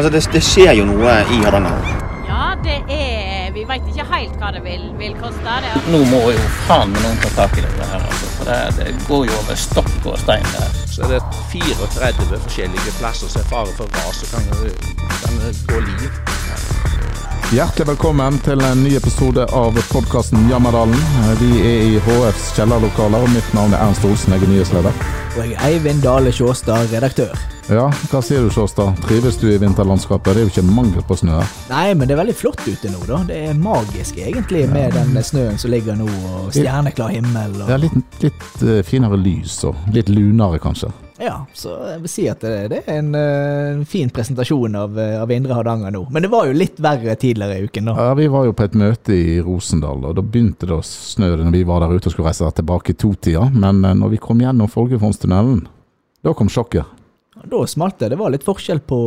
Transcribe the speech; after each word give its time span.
Altså, 0.00 0.12
det, 0.12 0.32
det 0.32 0.40
skjer 0.40 0.70
jo 0.78 0.84
noe 0.88 1.14
i 1.28 1.42
Hardanger. 1.44 1.88
Ja, 2.24 2.54
det 2.64 2.78
er 2.88 3.50
Vi 3.52 3.66
veit 3.68 3.84
ikke 3.90 4.06
helt 4.08 4.38
hva 4.40 4.48
det 4.54 4.62
vil, 4.64 4.86
vil 4.96 5.12
koste. 5.20 5.56
Det. 5.60 5.82
Nå 5.92 6.00
må 6.08 6.22
jo 6.32 6.46
faen 6.64 6.94
meg 6.94 7.04
noen 7.04 7.20
ta 7.20 7.28
tak 7.34 7.58
i 7.60 7.64
dette 7.66 7.88
her, 7.90 8.06
altså. 8.08 8.30
For 8.38 8.48
det, 8.48 8.56
det 8.78 8.94
går 9.10 9.26
jo 9.28 9.36
over 9.42 9.60
stokk 9.60 10.08
og 10.08 10.16
stein 10.22 10.48
der. 10.54 10.72
Så 10.88 11.04
er 11.04 11.18
det 11.18 11.20
34 11.52 12.40
forskjellige 12.46 12.94
plasser 12.96 13.28
som 13.34 13.44
er 13.44 13.50
fare 13.52 13.76
for 13.76 13.92
ras 13.98 14.24
og 14.24 14.32
kan, 14.32 14.48
kan 15.20 15.36
gå 15.68 15.84
liv. 15.90 16.08
Hjertelig 17.50 17.88
velkommen 17.88 18.36
til 18.46 18.60
en 18.62 18.84
ny 18.84 18.92
episode 18.94 19.42
av 19.58 19.74
podkasten 19.90 20.44
Jammerdalen. 20.46 21.00
Vi 21.40 21.48
er 21.58 21.80
i 21.82 21.96
HFs 22.04 22.52
kjellerlokaler, 22.54 23.24
og 23.26 23.32
mitt 23.34 23.48
navn 23.58 23.74
er 23.74 23.82
Ernst 23.88 24.06
Olsen, 24.06 24.36
jeg 24.36 24.46
er 24.46 24.52
nyhetsleder. 24.52 25.00
Og 25.32 25.40
jeg 25.40 25.56
er 25.56 25.64
Eivind 25.66 26.04
Dale 26.04 26.30
Sjåstad, 26.30 26.94
redaktør. 26.94 27.34
Ja, 27.66 27.88
hva 28.12 28.22
sier 28.22 28.46
du 28.46 28.54
Sjåstad? 28.54 29.02
Trives 29.02 29.40
du 29.42 29.48
i 29.50 29.58
vinterlandskapet? 29.58 30.30
Det 30.30 30.44
er 30.44 30.46
jo 30.46 30.52
ikke 30.54 30.66
mangel 30.68 31.02
på 31.10 31.18
snø 31.18 31.40
her. 31.40 31.52
Nei, 31.72 31.88
men 31.90 32.06
det 32.06 32.14
er 32.14 32.22
veldig 32.22 32.38
flott 32.38 32.62
ute 32.68 32.94
nå, 32.94 33.02
da. 33.10 33.18
Det 33.26 33.42
er 33.48 33.58
magisk 33.66 34.22
egentlig 34.22 34.68
med 34.70 34.94
den 34.94 35.18
snøen 35.18 35.58
som 35.58 35.74
ligger 35.74 35.98
nå, 35.98 36.06
og 36.06 36.54
stjerneklar 36.54 37.18
himmel. 37.18 37.64
Og... 37.64 37.66
Er 37.66 37.82
litt, 37.82 37.98
litt 38.22 38.62
eh, 38.62 38.84
finere 38.86 39.18
lys 39.18 39.58
og 39.66 39.90
litt 39.90 40.06
lunere, 40.14 40.62
kanskje. 40.62 40.94
Ja, 41.20 41.42
så 41.52 41.74
jeg 41.90 42.02
vil 42.06 42.12
si 42.12 42.26
at 42.32 42.40
det, 42.44 42.54
det 42.72 42.82
er 42.86 43.00
en 43.02 43.16
en 43.80 43.86
fin 43.86 44.10
presentasjon 44.10 44.74
av, 44.76 44.98
eh, 44.98 45.22
av 45.22 45.32
Indre 45.32 45.54
Hardanger 45.54 45.90
nå. 45.90 46.06
Men 46.10 46.22
det 46.22 46.28
var 46.28 46.46
jo 46.46 46.56
litt 46.56 46.80
verre 46.80 47.16
tidligere 47.16 47.58
i 47.58 47.64
uken, 47.64 47.90
da. 47.90 47.96
Ja, 47.96 48.14
Vi 48.14 48.28
var 48.28 48.44
jo 48.44 48.52
på 48.52 48.66
et 48.66 48.76
møte 48.78 49.16
i 49.16 49.40
Rosendal, 49.40 50.04
og 50.04 50.16
da 50.16 50.22
begynte 50.22 50.68
det 50.68 50.76
å 50.76 50.84
snø 50.84 51.32
når 51.36 51.52
vi 51.54 51.64
var 51.64 51.80
der 51.84 51.96
ute 51.96 52.10
og 52.10 52.14
skulle 52.14 52.30
reise 52.30 52.50
tilbake 52.56 52.92
i 52.92 52.98
to-tida. 53.00 53.48
Men 53.52 53.84
uh, 53.84 53.94
når 53.96 54.16
vi 54.16 54.22
kom 54.22 54.40
gjennom 54.42 54.70
Folgefondstunnelen, 54.70 55.66
da 56.24 56.34
kom 56.36 56.50
sjokket. 56.52 56.96
Da 57.40 57.62
smalt 57.64 57.96
det. 58.02 58.10
Det 58.12 58.18
var 58.20 58.32
litt 58.34 58.44
forskjell 58.44 58.82
på, 58.84 58.98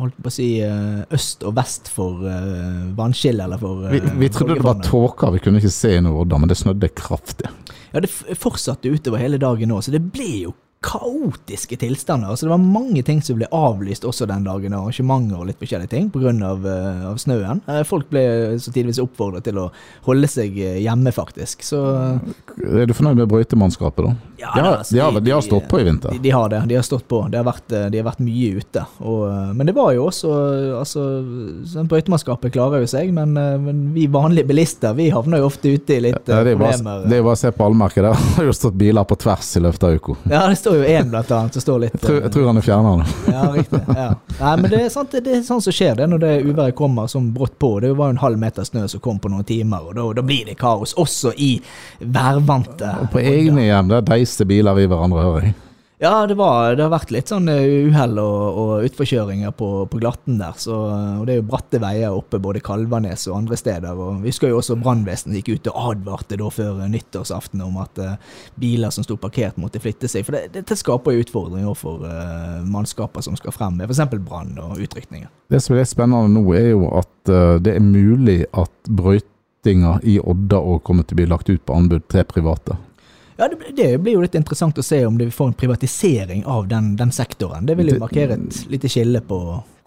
holdt 0.00 0.16
på 0.24 0.30
å 0.30 0.32
si, 0.32 0.46
øst 1.12 1.42
og 1.44 1.58
vest 1.58 1.90
for 1.92 2.24
uh, 2.24 2.88
vannskille, 2.96 3.44
eller 3.44 3.60
for 3.60 3.84
uh, 3.84 3.92
vi, 3.92 4.00
vi, 4.22 4.30
trodde 4.32 4.56
det 4.56 4.64
var 4.64 4.80
tåke, 4.80 5.28
vi 5.34 5.42
kunne 5.44 5.60
ikke 5.60 5.74
se 5.74 5.98
noe 6.00 6.24
da, 6.24 6.40
men 6.40 6.48
det 6.48 6.56
snødde 6.56 6.88
kraftig. 6.96 7.52
Ja, 7.92 8.00
det 8.00 8.08
fortsatte 8.40 8.88
utover 8.88 9.20
hele 9.20 9.36
dagen 9.36 9.68
nå, 9.68 9.82
så 9.84 9.92
det 9.92 10.00
ble 10.08 10.30
jo 10.46 10.54
kaotiske 10.82 11.78
tilstander. 11.80 12.32
Altså, 12.32 12.46
det 12.46 12.52
var 12.52 12.62
mange 12.62 13.02
ting 13.06 13.22
som 13.24 13.38
ble 13.38 13.48
avlyst 13.54 14.06
også 14.08 14.26
den 14.30 14.46
dagen, 14.46 14.74
arrangementer 14.76 15.38
og 15.38 15.48
litt 15.48 15.60
forskjellige 15.62 15.92
ting 15.94 16.10
pga. 16.12 16.32
Av, 16.42 16.64
uh, 16.64 17.02
av 17.10 17.18
snøen. 17.20 17.60
Uh, 17.68 17.82
folk 17.86 18.08
ble 18.10 18.22
så 18.62 18.72
tidvis 18.74 19.00
oppfordret 19.02 19.44
til 19.46 19.58
å 19.60 19.68
holde 20.06 20.28
seg 20.30 20.56
eh, 20.58 20.78
hjemme, 20.82 21.12
faktisk. 21.14 21.62
Så 21.66 21.80
Er 21.82 22.88
du 22.88 22.94
fornøyd 22.96 23.20
med 23.20 23.30
brøytemannskapet, 23.30 24.08
da? 24.08 24.31
Ja, 24.42 24.52
de, 24.54 24.60
har, 24.60 24.76
altså, 24.76 24.94
de, 24.94 25.00
har, 25.00 25.20
de, 25.20 25.30
har, 25.30 25.42
stått 25.46 25.68
på 25.70 25.80
i 25.80 25.84
vinter? 25.86 26.16
De, 26.22 26.30
har 26.34 26.48
det. 26.50 26.62
De 26.66 26.74
har 26.74 26.82
stått 26.86 27.06
på. 27.08 27.22
De 27.30 27.38
har 27.38 27.46
vært, 27.46 27.68
de 27.70 28.00
har 28.00 28.06
vært 28.08 28.22
mye 28.24 28.58
ute. 28.58 28.84
Og, 28.98 29.22
men 29.54 29.68
det 29.68 29.74
var 29.76 29.92
jo 29.94 30.08
også 30.08 30.32
altså, 30.80 31.04
Brøytemannskapet 31.88 32.52
klarer 32.54 32.82
jo 32.82 32.90
seg, 32.90 33.12
men, 33.14 33.36
men, 33.36 33.84
vi 33.94 34.08
vanlige 34.10 34.48
bilister 34.48 34.96
vi 34.98 35.08
havner 35.14 35.42
jo 35.42 35.48
ofte 35.50 35.70
ute 35.70 35.96
i 35.96 36.00
litt 36.08 36.26
ja, 36.26 36.42
det 36.42 36.56
problemer. 36.56 37.06
Det 37.06 37.18
er 37.18 37.24
bare 37.24 37.36
å 37.36 37.42
se 37.42 37.52
på 37.54 37.66
allmerket 37.66 38.06
der. 38.08 38.26
Har 38.36 38.48
jo 38.48 38.56
stått 38.56 38.76
biler 38.78 39.06
på 39.08 39.18
tvers 39.22 39.52
i 39.56 39.62
løpet 39.62 39.86
av 39.86 39.96
uka. 39.96 40.16
Ja, 40.32 40.42
det 40.48 40.58
står 40.60 40.80
jo 40.80 40.88
én, 40.88 41.10
blant 41.12 41.30
annet. 41.30 41.54
som 41.54 41.66
står 41.66 41.84
litt 41.86 41.96
jeg 41.96 42.02
tror, 42.06 42.20
jeg 42.24 42.34
tror 42.34 42.46
han 42.48 42.58
er 42.58 42.66
fjerna 42.66 42.94
nå. 42.98 43.06
ja, 43.28 43.42
riktig. 43.54 43.80
Ja. 44.02 44.08
Nei, 44.40 44.52
men 44.62 44.70
det 44.72 44.80
er, 44.80 44.88
sant, 44.92 45.12
det 45.12 45.36
er 45.36 45.42
sånn 45.46 45.62
som 45.64 45.74
skjer 45.76 45.98
det 46.00 46.08
når 46.10 46.22
det 46.22 46.32
uværet 46.48 46.76
kommer 46.78 47.10
som 47.10 47.28
brått 47.34 47.58
på. 47.62 47.74
Det 47.84 47.92
var 47.98 48.10
jo 48.10 48.16
en 48.16 48.22
halv 48.22 48.40
meter 48.40 48.66
snø 48.66 48.86
som 48.90 49.02
kom 49.04 49.20
på 49.22 49.30
noen 49.32 49.46
timer, 49.46 49.90
og 49.90 49.96
da, 49.98 50.06
da 50.18 50.26
blir 50.26 50.48
det 50.48 50.56
kaos. 50.60 50.94
Også 51.00 51.34
i 51.36 51.52
værvante. 52.00 52.90
Og 53.04 53.10
på 53.12 53.22
egne 53.22 53.66
hjem, 53.66 53.92
det 53.92 54.00
der 54.00 54.08
deiser 54.32 54.48
biler 54.48 54.80
i 54.80 54.88
hverandre, 54.88 55.28
hører 55.28 55.46
jeg. 55.50 55.60
Ja, 56.02 56.26
det, 56.26 56.34
var, 56.34 56.72
det 56.74 56.82
har 56.82 56.90
vært 56.90 57.12
litt 57.14 57.30
sånn 57.30 57.46
uhell 57.46 58.16
og, 58.18 58.56
og 58.58 58.86
utforkjøringer 58.88 59.52
på, 59.54 59.68
på, 59.86 60.00
glatten 60.02 60.40
der. 60.40 60.56
Så, 60.58 60.74
og 60.74 61.28
det 61.28 61.36
er 61.36 61.38
jo 61.38 61.44
bratte 61.46 61.78
veier 61.78 62.10
oppe 62.10 62.40
både 62.42 62.58
Kalvanes 62.64 63.28
og 63.28 63.36
andre 63.36 63.54
steder. 63.60 63.94
og 63.94 64.18
Vi 64.24 64.32
husker 64.32 64.50
jo 64.50 64.58
også 64.58 64.80
brannvesenet 64.82 65.38
gikk 65.38 65.52
ut 65.52 65.70
og 65.70 65.78
advarte 65.92 66.40
da 66.40 66.50
før 66.50 66.82
nyttårsaften 66.90 67.62
om 67.62 67.78
at 67.84 68.02
uh, 68.02 68.18
biler 68.58 68.90
som 68.90 69.06
sto 69.06 69.14
parkert, 69.14 69.62
måtte 69.62 69.78
flytte 69.84 70.10
seg. 70.10 70.26
For 70.26 70.34
det, 70.34 70.66
det 70.66 70.80
skaper 70.80 71.14
jo 71.14 71.22
utfordringer 71.22 71.78
for 71.78 72.02
uh, 72.02 72.58
mannskaper 72.66 73.22
som 73.22 73.38
skal 73.38 73.54
frem 73.54 73.78
med 73.78 73.86
f.eks. 73.86 74.18
brann 74.26 74.58
og 74.58 74.82
utrykninger. 74.82 75.30
Det 75.54 75.62
som 75.62 75.78
er 75.78 75.86
spennende 75.86 76.34
nå, 76.34 76.48
er 76.58 76.72
jo 76.72 76.90
at 76.98 77.14
uh, 77.30 77.60
det 77.62 77.78
er 77.78 77.90
mulig 77.92 78.40
at 78.50 78.74
brøytinga 78.90 80.00
i 80.02 80.18
Odda 80.18 80.58
òg 80.58 80.82
kommer 80.82 81.06
til 81.06 81.14
å 81.14 81.22
bli 81.22 81.30
lagt 81.30 81.52
ut 81.52 81.62
på 81.62 81.78
anbud 81.78 82.10
til 82.10 82.26
private. 82.26 82.82
Ja, 83.42 83.48
det, 83.50 83.72
det, 83.74 83.98
blir 83.98 84.14
jo 84.14 84.22
litt 84.22 84.36
interessant 84.38 84.76
å 84.78 84.84
se 84.86 85.00
om 85.02 85.16
vi 85.18 85.26
får 85.34 85.48
en 85.50 85.56
privatisering 85.58 86.44
av 86.46 86.68
den, 86.70 86.92
den 86.96 87.10
sektoren. 87.10 87.66
Det 87.66 87.74
vil 87.74 87.90
jo 87.90 87.96
markere 87.98 88.36
et 88.38 88.58
lite 88.70 88.90
skille 88.92 89.18
på 89.26 89.38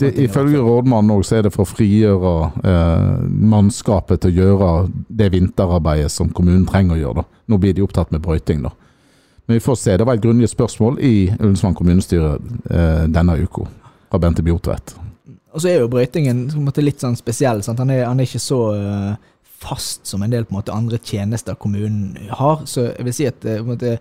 det, 0.01 0.09
Ifølge 0.19 0.59
rådmannen 0.59 1.13
òg, 1.15 1.21
så 1.23 1.37
er 1.37 1.45
det 1.45 1.53
for 1.55 1.63
å 1.63 1.69
frigjøre 1.69 2.33
eh, 2.67 3.21
mannskapet 3.53 4.25
til 4.25 4.33
å 4.33 4.35
gjøre 4.41 4.71
det 5.07 5.29
vinterarbeidet 5.31 6.11
som 6.11 6.33
kommunen 6.35 6.65
trenger 6.67 6.97
å 6.97 6.99
gjøre. 6.99 7.23
da. 7.23 7.43
Nå 7.53 7.61
blir 7.63 7.77
de 7.77 7.85
opptatt 7.85 8.11
med 8.11 8.25
brøyting, 8.25 8.65
da. 8.65 8.73
Men 9.45 9.55
vi 9.55 9.63
får 9.63 9.79
se. 9.79 9.95
Det 9.95 10.09
var 10.09 10.19
et 10.19 10.25
grundig 10.25 10.49
spørsmål 10.51 10.99
i 10.99 11.15
Ullensvang 11.37 11.77
kommunestyre 11.79 12.35
eh, 12.35 13.07
denne 13.07 13.37
uka 13.39 13.69
fra 14.09 14.19
Bente 14.19 14.43
Bjortvedt. 14.43 14.97
Og 15.55 15.63
så 15.63 15.71
er 15.71 15.79
jo 15.79 15.87
brøytingen 15.87 16.49
litt 16.83 16.99
sånn 16.99 17.15
spesiell. 17.15 17.63
Han 17.63 17.87
er, 17.87 18.03
han, 18.09 18.19
er, 18.19 18.27
ikke 18.27 18.43
så 18.43 18.59
uh, 18.75 19.29
fast 19.59 20.07
som 20.07 20.23
en 20.23 20.31
del 20.31 20.45
på 20.45 20.53
en 20.53 20.59
måte 20.59 20.73
andre 20.73 20.97
tjenester 21.03 21.55
kommunen 21.59 22.17
har. 22.29 22.61
Så 22.69 22.89
jeg 22.89 23.05
vil 23.07 23.15
si 23.15 23.27
at 23.29 23.45
eh, 23.47 23.61
måte, 23.65 23.95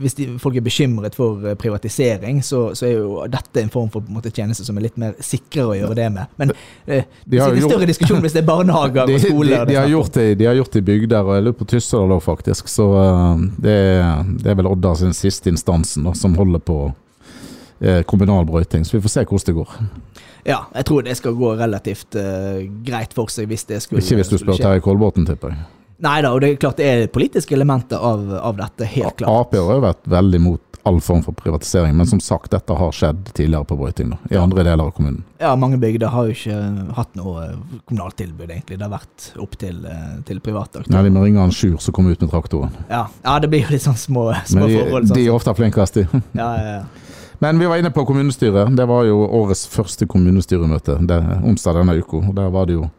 hvis 0.00 0.16
de, 0.18 0.26
folk 0.42 0.58
er 0.58 0.64
bekymret 0.64 1.16
for 1.18 1.44
eh, 1.46 1.56
privatisering, 1.58 2.42
så, 2.44 2.70
så, 2.76 2.86
er 2.86 2.98
jo 2.98 3.24
dette 3.30 3.62
en 3.62 3.72
form 3.72 3.90
for 3.92 4.04
en 4.04 4.18
måte, 4.18 4.32
tjeneste 4.34 4.66
som 4.66 4.78
er 4.78 4.86
litt 4.88 4.98
mer 5.00 5.16
sikrere 5.24 5.72
å 5.72 5.78
gjøre 5.78 5.98
det 5.98 6.08
med. 6.14 6.36
Men 6.40 6.54
eh, 6.86 7.08
det 7.24 7.40
er 7.40 7.56
en 7.56 7.68
større 7.68 7.88
diskusjon 7.90 8.22
hvis 8.24 8.36
det 8.36 8.44
er 8.44 8.50
barnehager 8.50 9.06
de, 9.10 9.16
og 9.16 9.24
skoler. 9.24 9.64
De, 9.64 9.74
de, 9.74 9.80
har 9.80 9.90
gjort 9.90 10.20
det, 10.20 10.26
de 10.40 10.50
har 10.50 10.58
gjort 10.60 10.76
det 10.76 10.84
i 10.84 10.88
bygder, 10.92 11.20
og 11.24 11.38
jeg 11.38 11.46
lurer 11.48 11.58
på 11.62 11.70
Tyssedal 11.74 12.16
òg, 12.16 12.24
faktisk. 12.26 12.70
Så 12.70 12.90
det, 13.56 13.78
det, 14.44 14.52
er 14.52 14.58
vel 14.60 14.70
Odda 14.70 14.94
sin 15.00 15.16
siste 15.16 15.52
instansen 15.52 16.06
da, 16.06 16.14
som 16.18 16.36
holder 16.38 16.62
på 16.62 16.82
kommunal 18.06 18.44
brøyting. 18.44 18.84
Så 18.84 18.98
vi 18.98 19.04
får 19.06 19.14
se 19.14 19.22
hvordan 19.24 19.46
det 19.48 19.56
går. 19.56 19.76
Ja, 20.46 20.62
jeg 20.74 20.88
tror 20.88 21.04
det 21.06 21.16
skal 21.18 21.36
gå 21.38 21.52
relativt 21.58 22.16
uh, 22.18 22.62
greit 22.86 23.12
for 23.16 23.32
seg 23.32 23.50
hvis 23.50 23.66
det 23.68 23.82
skulle 23.84 24.02
skje. 24.02 24.14
Ikke 24.14 24.22
hvis 24.22 24.32
du 24.32 24.40
spør 24.40 24.60
Terje 24.60 24.84
Kolbotn, 24.84 25.28
tipper 25.28 25.54
jeg. 25.54 25.68
Nei 26.00 26.16
da, 26.24 26.32
og 26.32 26.40
det 26.40 26.54
er 26.54 26.60
klart 26.60 26.80
det 26.80 26.88
er 26.88 27.06
politiske 27.12 27.52
elementer 27.52 28.00
av, 28.00 28.24
av 28.40 28.56
dette, 28.56 28.88
helt 28.88 29.18
klart. 29.20 29.28
Ap 29.28 29.56
har 29.56 29.74
jo 29.76 29.82
vært 29.84 30.06
veldig 30.08 30.40
mot 30.40 30.62
all 30.88 31.00
form 31.00 31.22
for 31.22 31.32
privatisering, 31.32 31.96
men 31.96 32.06
som 32.06 32.20
sagt, 32.20 32.50
dette 32.54 32.72
har 32.72 32.92
skjedd 32.96 33.32
tidligere 33.36 33.68
på 33.68 33.76
brøyting, 33.76 34.14
i 34.30 34.34
ja. 34.34 34.42
andre 34.42 34.64
deler 34.64 34.86
av 34.86 34.94
kommunen. 34.96 35.22
Ja, 35.42 35.52
mange 35.60 35.76
bygder 35.80 36.12
har 36.14 36.28
jo 36.28 36.36
ikke 36.36 36.56
hatt 36.96 37.18
noe 37.20 37.50
kommunalt 37.84 38.16
tilbud, 38.20 38.48
egentlig. 38.48 38.78
Det 38.80 38.86
har 38.86 38.94
vært 38.94 39.28
opp 39.44 39.58
til, 39.60 39.82
eh, 39.84 40.16
til 40.28 40.40
private 40.40 40.80
aktører. 40.80 40.96
Nei, 40.96 41.04
de 41.04 41.12
må 41.12 41.26
ringe 41.26 41.44
en 41.44 41.54
sjur 41.54 41.76
som 41.84 41.96
kommer 41.96 42.16
ut 42.16 42.24
med 42.24 42.32
traktoren. 42.32 42.72
Ja. 42.88 43.04
ja, 43.24 43.36
det 43.42 43.52
blir 43.52 43.66
jo 43.66 43.74
litt 43.74 43.84
sånn 43.84 44.00
små, 44.00 44.30
små 44.48 44.64
men 44.64 44.72
de, 44.72 44.80
forhold. 44.80 45.10
Sånn. 45.10 45.20
De 45.20 45.28
er 45.28 45.36
ofte 45.36 45.56
flinkest, 45.60 46.00
de. 46.00 46.24
ja, 46.40 46.50
ja, 46.56 46.74
ja. 46.78 47.09
Men 47.42 47.58
vi 47.58 47.66
var 47.66 47.76
inne 47.80 47.90
på 47.90 48.04
kommunestyret. 48.04 48.76
Det 48.76 48.84
var 48.84 49.06
jo 49.08 49.22
årets 49.24 49.62
første 49.72 50.04
kommunestyremøte 50.06 50.98
det, 51.08 51.20
onsdag 51.40 51.78
denne 51.78 51.94
uka. 51.96 52.18
og 52.20 52.34
Der 52.36 52.50
var 52.52 52.66
det 52.68 52.76
jo 52.76 52.90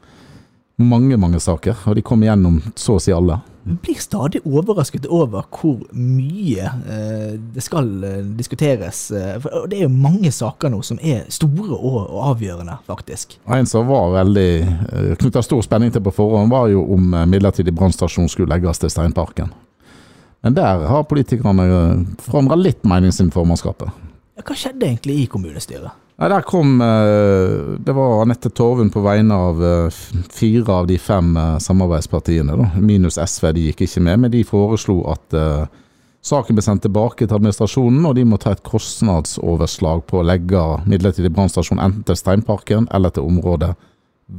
mange, 0.81 1.17
mange 1.17 1.39
saker, 1.39 1.77
og 1.85 1.95
de 1.95 2.01
kom 2.01 2.23
igjennom 2.25 2.57
så 2.73 2.95
å 2.97 3.03
si 3.03 3.13
alle. 3.13 3.37
Jeg 3.69 3.77
blir 3.85 3.99
stadig 4.01 4.41
overrasket 4.41 5.05
over 5.05 5.45
hvor 5.53 5.83
mye 5.93 6.65
eh, 6.65 7.35
det 7.53 7.61
skal 7.61 7.91
eh, 8.07 8.23
diskuteres. 8.33 9.03
Eh, 9.13 9.35
for 9.43 9.69
det 9.69 9.77
er 9.77 9.85
jo 9.85 9.93
mange 9.93 10.31
saker 10.33 10.73
nå 10.73 10.81
som 10.81 10.97
er 10.97 11.27
store 11.29 11.77
og, 11.77 11.99
og 12.01 12.31
avgjørende, 12.31 12.79
faktisk. 12.89 13.37
En 13.45 13.69
som 13.69 13.85
var 13.93 14.15
veldig 14.17 14.51
eh, 14.65 15.11
knytta 15.21 15.45
stor 15.45 15.61
spenning 15.61 15.93
til 15.93 16.01
på 16.01 16.17
forhånd, 16.17 16.49
var 16.49 16.71
jo 16.73 16.81
om 16.97 17.13
eh, 17.13 17.29
midlertidig 17.29 17.77
brannstasjon 17.77 18.31
skulle 18.33 18.49
legges 18.49 18.81
til 18.81 18.89
Steinparken. 18.89 19.53
Men 20.41 20.57
der 20.57 20.87
har 20.89 21.05
politikerne 21.05 21.67
forandra 22.25 22.57
litt 22.57 22.81
mening 22.89 23.13
sin 23.13 23.29
formannskapet. 23.29 23.93
Hva 24.45 24.57
skjedde 24.57 24.87
egentlig 24.87 25.17
i 25.21 25.27
kommunestyret? 25.31 25.97
Nei, 26.21 26.29
der 26.29 26.43
kom 26.45 26.81
eh, 26.85 27.77
Det 27.81 27.93
var 27.97 28.19
Anette 28.21 28.51
Torvund 28.53 28.93
på 28.93 29.01
vegne 29.01 29.37
av 29.49 29.61
eh, 29.65 30.01
fire 30.29 30.81
av 30.81 30.89
de 30.89 30.99
fem 31.01 31.31
eh, 31.37 31.55
samarbeidspartiene, 31.63 32.57
da. 32.59 32.67
minus 32.77 33.17
SV. 33.17 33.47
De 33.57 33.67
gikk 33.69 33.85
ikke 33.87 34.03
med, 34.05 34.25
men 34.25 34.33
de 34.33 34.43
foreslo 34.45 34.99
at 35.09 35.37
saken 36.21 36.57
ble 36.57 36.65
sendt 36.65 36.85
tilbake 36.85 37.25
til 37.25 37.37
administrasjonen, 37.39 38.03
og 38.05 38.17
de 38.17 38.25
må 38.27 38.37
ta 38.41 38.53
et 38.53 38.65
kostnadsoverslag 38.67 40.05
på 40.09 40.21
å 40.21 40.27
legge 40.27 40.61
midlertidig 40.85 41.33
brannstasjon 41.33 41.81
enten 41.81 42.05
til 42.05 42.19
Steinparken 42.19 42.89
eller 42.93 43.15
til 43.15 43.25
området 43.25 43.73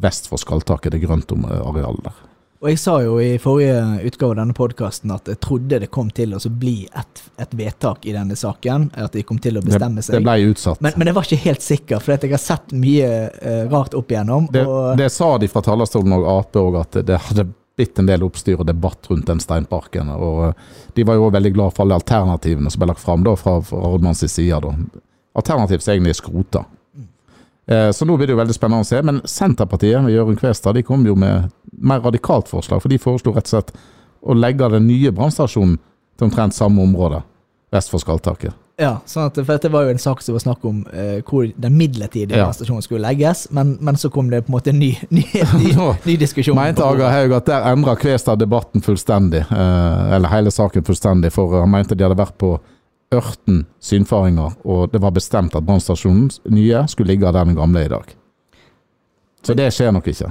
vest 0.02 0.30
for 0.30 0.40
Skalltaket, 0.40 0.94
det 0.94 1.02
grøntområdet 1.02 2.04
der. 2.06 2.20
Og 2.62 2.68
jeg 2.70 2.78
sa 2.78 2.92
jo 3.02 3.16
i 3.18 3.40
forrige 3.42 3.78
utgave 4.06 4.36
av 4.36 4.38
denne 4.38 4.54
podkasten 4.54 5.10
at 5.10 5.26
jeg 5.26 5.40
trodde 5.42 5.80
det 5.82 5.88
kom 5.90 6.12
til 6.14 6.36
å 6.36 6.40
bli 6.46 6.84
et, 6.86 7.22
et, 7.42 7.56
vedtak 7.58 8.06
i 8.06 8.12
denne 8.14 8.36
saken. 8.38 8.84
At 9.02 9.16
de 9.16 9.24
kom 9.26 9.40
til 9.42 9.58
å 9.58 9.62
bestemme 9.66 9.98
seg. 9.98 10.14
Det, 10.14 10.20
det 10.20 10.28
ble 10.28 10.52
utsatt. 10.52 10.78
Men, 10.84 10.94
men, 10.94 11.10
jeg 11.10 11.16
var 11.16 11.26
ikke 11.26 11.40
helt 11.42 11.64
sikker, 11.66 12.02
for 12.04 12.14
jeg 12.14 12.30
har 12.30 12.42
sett 12.42 12.70
mye 12.78 13.08
uh, 13.34 13.64
rart 13.72 13.96
opp 13.98 14.14
igjennom. 14.14 14.46
Det, 14.54 14.62
det, 15.00 15.08
sa 15.10 15.32
de 15.42 15.50
fra 15.50 15.64
talerstolen 15.66 16.14
og 16.20 16.28
Ap 16.36 16.60
òg, 16.62 16.78
at 16.84 17.00
det 17.08 17.18
hadde 17.26 17.48
blitt 17.74 17.98
en 17.98 18.06
del 18.06 18.22
oppstyr 18.22 18.60
og 18.60 18.68
debatt 18.68 19.10
rundt 19.10 19.26
den 19.26 19.42
steinparken. 19.42 20.12
Og 20.14 20.44
eh, 20.46 20.70
de 20.94 21.06
var 21.08 21.18
jo 21.18 21.32
veldig 21.34 21.52
glad 21.56 21.74
for 21.74 21.82
alle 21.86 21.98
alternativene 21.98 22.70
som 22.70 22.84
ble 22.84 22.92
lagt 22.92 23.02
fram 23.02 23.24
da, 23.26 23.34
fra, 23.40 23.56
fra 23.64 23.80
rådmannens 23.94 24.22
side. 24.28 24.60
Da. 24.62 25.02
Alternativ 25.40 25.82
som 25.82 25.96
egentlig 25.96 26.14
er 26.14 26.20
skrota. 26.20 26.64
Eh, 27.68 27.90
Så 27.94 28.04
nå 28.04 28.16
blir 28.16 28.26
det 28.26 28.34
jo 28.34 28.40
veldig 28.40 28.54
spennende 28.56 28.82
å 28.82 28.88
se. 28.88 29.02
Men 29.02 29.20
Senterpartiet 29.24 30.02
med 30.02 30.12
Jørund 30.14 30.38
Kvestad 30.40 30.74
de 30.74 30.82
kom 30.82 31.04
jo 31.06 31.14
med 31.14 31.50
mer 31.78 32.00
radikalt 32.00 32.48
forslag. 32.50 32.82
For 32.82 32.88
de 32.88 32.98
foreslo 32.98 33.32
rett 33.36 33.46
og 33.46 33.54
slett 33.56 33.72
å 34.22 34.34
legge 34.38 34.68
den 34.70 34.86
nye 34.86 35.10
brannstasjonen 35.14 35.78
til 36.18 36.28
omtrent 36.28 36.54
samme 36.54 36.82
område 36.82 37.22
vest 37.72 37.90
for 37.90 37.98
Skalltaket. 38.02 38.52
Ja, 38.80 38.96
sånn 39.06 39.26
at, 39.28 39.36
for 39.46 39.58
det 39.60 39.68
var 39.70 39.84
jo 39.84 39.92
en 39.92 40.00
sak 40.00 40.22
som 40.24 40.34
var 40.34 40.40
snakk 40.42 40.62
om 40.66 40.78
eh, 40.92 41.20
hvor 41.28 41.44
den 41.60 41.74
midlertidige 41.76 42.36
Ja. 42.40 42.48
stasjonen 42.52 42.82
skulle 42.82 43.04
legges, 43.04 43.46
men, 43.52 43.76
men 43.80 43.96
så 44.00 44.10
kom 44.10 44.30
det 44.32 44.42
på 44.46 44.50
en 44.50 44.56
måte 44.56 44.70
en 44.72 44.78
ny, 44.80 44.96
ny, 45.12 45.22
ny, 45.60 45.72
ny 46.08 46.16
diskusjon. 46.16 46.56
Mente. 46.56 46.82
Aga 46.84 47.10
Haug 47.12 47.32
at 47.36 47.46
der 47.46 47.66
endra 47.70 47.94
Kvestad 48.00 48.40
debatten 48.40 48.82
fullstendig, 48.82 49.44
eh, 49.44 50.14
eller 50.16 50.28
hele 50.32 50.50
saken 50.50 50.84
fullstendig, 50.88 51.30
for 51.32 51.60
han 51.60 51.70
mente 51.70 51.94
de 51.94 52.04
hadde 52.08 52.18
vært 52.18 52.36
på 52.40 52.54
ørten 53.12 53.66
synfaringer, 53.82 54.56
og 54.64 54.92
det 54.92 55.02
var 55.02 55.14
bestemt 55.14 55.54
at 55.58 55.66
brannstasjonen 55.66 56.30
nye 56.52 56.86
skulle 56.88 57.12
ligge 57.14 57.28
der 57.28 57.44
den 57.44 57.58
gamle 57.58 57.84
er 57.84 57.90
i 57.90 57.94
dag. 57.94 58.16
Så 59.42 59.54
det 59.58 59.72
skjer 59.74 59.94
nok 59.94 60.08
ikke. 60.08 60.30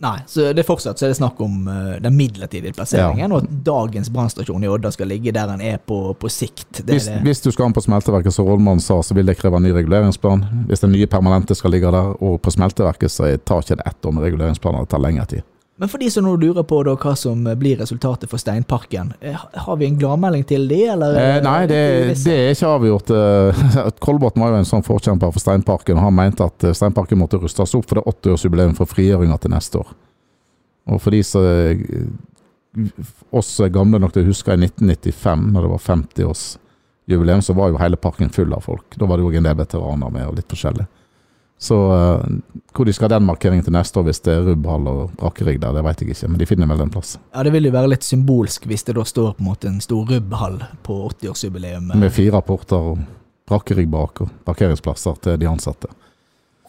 Nei, 0.00 0.16
så 0.26 0.46
det 0.56 0.62
fortsatt 0.64 0.96
så 0.96 1.04
er 1.04 1.10
det 1.12 1.18
snakk 1.18 1.40
om 1.44 1.66
uh, 1.68 1.98
den 2.00 2.14
midlertidige 2.16 2.72
plasseringen, 2.72 3.34
og 3.36 3.42
at 3.42 3.50
dagens 3.66 4.08
brannstasjon 4.12 4.64
i 4.64 4.70
Odda 4.72 4.88
skal 4.94 5.10
ligge 5.12 5.34
der 5.36 5.50
den 5.50 5.60
er 5.60 5.76
på, 5.76 5.98
på 6.16 6.30
sikt. 6.32 6.80
Hvis, 6.88 7.04
er 7.04 7.18
det. 7.18 7.26
hvis 7.26 7.44
du 7.44 7.50
skal 7.52 7.68
an 7.68 7.76
på 7.76 7.84
smelteverket, 7.84 8.32
som 8.32 8.48
Rollmannen 8.48 8.80
sa, 8.80 8.96
så 9.04 9.16
vil 9.16 9.28
det 9.28 9.36
kreve 9.36 9.60
en 9.60 9.68
ny 9.68 9.74
reguleringsplan. 9.76 10.46
Hvis 10.70 10.80
den 10.86 10.94
nye 10.96 11.08
permanente 11.10 11.56
skal 11.58 11.76
ligge 11.76 11.92
der, 11.92 12.14
og 12.16 12.40
på 12.40 12.54
smelteverket, 12.56 13.12
så 13.12 13.28
tar 13.44 13.60
ikke 13.60 13.76
det 13.82 13.90
ett 13.92 14.08
år 14.08 14.16
med 14.16 14.24
reguleringsplaner, 14.24 14.88
det 14.88 14.94
tar 14.94 15.04
lengre 15.04 15.28
tid. 15.34 15.44
Men 15.80 15.88
for 15.88 16.02
de 16.02 16.10
som 16.12 16.26
nå 16.26 16.34
lurer 16.36 16.64
på 16.68 16.82
da, 16.84 16.92
hva 17.00 17.14
som 17.16 17.46
blir 17.56 17.78
resultatet 17.80 18.28
for 18.28 18.40
Steinparken, 18.40 19.14
eh, 19.24 19.44
har 19.64 19.76
vi 19.80 19.86
en 19.86 19.96
gladmelding 19.96 20.42
til 20.44 20.66
de, 20.68 20.82
eller? 20.92 21.16
Eh, 21.16 21.38
nei, 21.40 21.62
det, 21.70 21.78
det 22.20 22.34
er 22.34 22.50
ikke 22.52 22.72
avgjort. 22.74 23.12
Eh, 23.16 23.62
Kolbotn 24.04 24.44
var 24.44 24.52
jo 24.52 24.58
en 24.60 24.68
sånn 24.68 24.84
forkjemper 24.84 25.32
for 25.32 25.40
Steinparken, 25.40 25.96
og 25.96 26.04
han 26.04 26.18
mente 26.18 26.44
at 26.44 26.68
eh, 26.68 26.76
Steinparken 26.76 27.22
måtte 27.22 27.40
rustes 27.40 27.72
opp 27.78 27.88
for 27.88 27.96
det 27.96 28.12
80-årsjubileum 28.12 28.76
for 28.76 28.92
frigjøringa 28.92 29.40
til 29.40 29.54
neste 29.54 29.80
år. 29.80 29.96
Og 30.92 31.00
for 31.00 31.16
de 31.16 31.22
som 31.24 31.48
eh, 31.48 31.80
oss 33.40 33.56
er 33.64 33.72
gamle 33.72 34.02
nok 34.04 34.12
til 34.12 34.26
å 34.26 34.34
huske 34.34 34.52
i 34.52 34.60
1995, 34.60 35.48
når 35.54 35.64
det 35.64 35.74
var 35.78 35.84
50-årsjubileum, 35.86 37.46
så 37.48 37.56
var 37.56 37.72
jo 37.72 37.80
hele 37.80 38.04
parken 38.04 38.28
full 38.36 38.52
av 38.52 38.68
folk. 38.68 39.00
Da 39.00 39.08
var 39.08 39.16
det 39.16 39.24
jo 39.24 39.32
en 39.32 39.48
del 39.48 39.62
veteraner 39.64 40.12
med, 40.12 40.28
og 40.28 40.36
litt 40.36 40.52
forskjellig. 40.52 40.90
Så 41.60 41.76
uh, 41.76 42.22
hvor 42.72 42.88
de 42.88 42.92
skal 42.96 43.10
ha 43.10 43.18
den 43.18 43.26
markeringen 43.28 43.66
til 43.66 43.74
neste 43.74 44.00
år, 44.00 44.06
hvis 44.08 44.22
det 44.24 44.32
er 44.32 44.46
rubbhall 44.48 44.86
og 44.88 45.00
brakkerigg 45.20 45.60
der, 45.60 45.74
det 45.76 45.84
vet 45.84 46.00
jeg 46.00 46.14
ikke, 46.14 46.30
men 46.32 46.40
de 46.40 46.48
finner 46.48 46.70
vel 46.70 46.86
en 46.86 46.92
plass. 46.94 47.18
Ja, 47.34 47.44
det 47.44 47.52
vil 47.52 47.68
jo 47.68 47.74
være 47.74 47.90
litt 47.92 48.06
symbolsk 48.06 48.64
hvis 48.70 48.86
det 48.88 48.96
da 48.96 49.04
står 49.04 49.34
på 49.36 49.44
en 49.44 49.50
måte 49.50 49.68
en 49.68 49.80
stor 49.84 50.08
rubbhall 50.08 50.56
på 50.86 50.96
80-årsjubileum. 51.10 51.92
Med 52.00 52.14
fire 52.16 52.40
porter 52.46 52.92
og 52.94 53.02
brakkerigg 53.50 53.90
bak 53.92 54.24
og 54.24 54.32
parkeringsplasser 54.48 55.20
til 55.26 55.36
de 55.42 55.50
ansatte. 55.50 55.92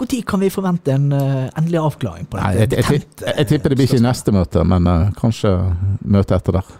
Når 0.02 0.24
kan 0.26 0.42
vi 0.42 0.50
forvente 0.50 0.92
en 0.92 1.12
uh, 1.14 1.48
endelig 1.56 1.78
avklaring 1.78 2.26
på 2.28 2.40
Nei, 2.42 2.56
dette? 2.58 2.80
jeg, 2.82 2.86
jeg, 2.90 3.08
jeg, 3.22 3.34
jeg 3.38 3.48
tipper 3.52 3.72
det 3.72 3.78
blir 3.78 3.88
ikke 3.88 4.00
i 4.02 4.08
neste 4.10 4.34
møte, 4.34 4.64
men 4.66 4.90
uh, 4.90 5.12
kanskje 5.16 5.52
møtet 6.02 6.40
etter 6.40 6.58
der. 6.58 6.72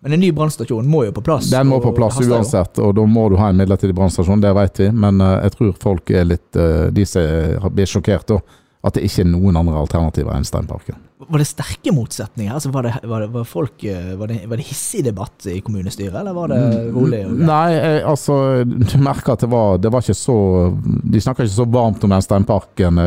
Men 0.00 0.16
en 0.16 0.20
ny 0.20 0.30
brannstasjon 0.32 0.86
må 0.88 1.04
jo 1.04 1.12
på 1.12 1.24
plass. 1.24 1.50
Den 1.52 1.68
må 1.68 1.80
på 1.84 1.92
plass 1.96 2.16
uansett, 2.24 2.80
og 2.80 2.94
da 2.96 3.04
må 3.04 3.26
du 3.28 3.36
ha 3.40 3.50
en 3.52 3.60
midlertidig 3.60 3.96
brannstasjon, 3.98 4.40
det 4.40 4.54
vet 4.56 4.80
vi. 4.80 4.88
Men 4.96 5.20
uh, 5.20 5.36
jeg 5.44 5.56
tror 5.58 5.76
folk 5.82 6.14
er 6.16 6.24
litt 6.30 6.56
uh, 6.56 6.88
De 6.94 7.04
som 7.08 7.68
blir 7.76 7.90
sjokkert 7.90 8.32
da, 8.32 8.40
at 8.80 8.96
det 8.96 9.04
ikke 9.04 9.26
er 9.26 9.28
noen 9.28 9.60
andre 9.60 9.76
alternativer 9.76 10.32
enn 10.32 10.46
Steinparken. 10.48 10.96
Var 11.20 11.42
det 11.42 11.46
sterke 11.50 11.92
motsetninger? 11.92 12.54
Altså, 12.56 12.70
var, 12.72 12.86
det, 12.88 12.94
var, 13.04 13.26
det, 13.26 13.28
var, 13.34 13.44
folk, 13.44 13.84
eh, 13.84 14.14
var, 14.16 14.30
det, 14.30 14.38
var 14.48 14.56
det 14.56 14.64
hissig 14.70 15.02
debatt 15.04 15.44
i 15.52 15.58
kommunestyret, 15.60 16.14
eller 16.16 16.32
var 16.32 16.48
det 16.48 16.60
rolig? 16.94 17.20
Og? 17.28 17.42
Nei, 17.44 18.00
altså 18.08 18.38
Du 18.64 18.96
merker 19.04 19.34
at 19.36 19.44
det 19.44 19.50
var, 19.52 19.76
det 19.84 19.92
var 19.92 20.00
ikke 20.00 20.16
så 20.16 20.38
De 20.80 21.20
snakka 21.20 21.44
ikke 21.44 21.58
så 21.58 21.68
varmt 21.68 22.06
om 22.08 22.16
den 22.16 22.24
Steinparken, 22.24 23.02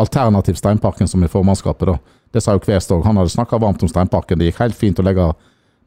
alternativ 0.00 0.56
Steinparken 0.56 1.12
som 1.12 1.20
i 1.20 1.28
formannskapet, 1.28 1.92
da. 1.92 2.16
Det 2.32 2.40
sa 2.40 2.56
jo 2.56 2.64
Kvest 2.64 2.96
òg. 2.96 3.04
Han 3.04 3.20
hadde 3.20 3.36
snakka 3.36 3.60
varmt 3.60 3.84
om 3.84 3.92
Steinparken. 3.92 4.40
Det 4.40 4.48
gikk 4.48 4.64
helt 4.64 4.80
fint 4.80 4.98
å 5.00 5.04
legge 5.04 5.28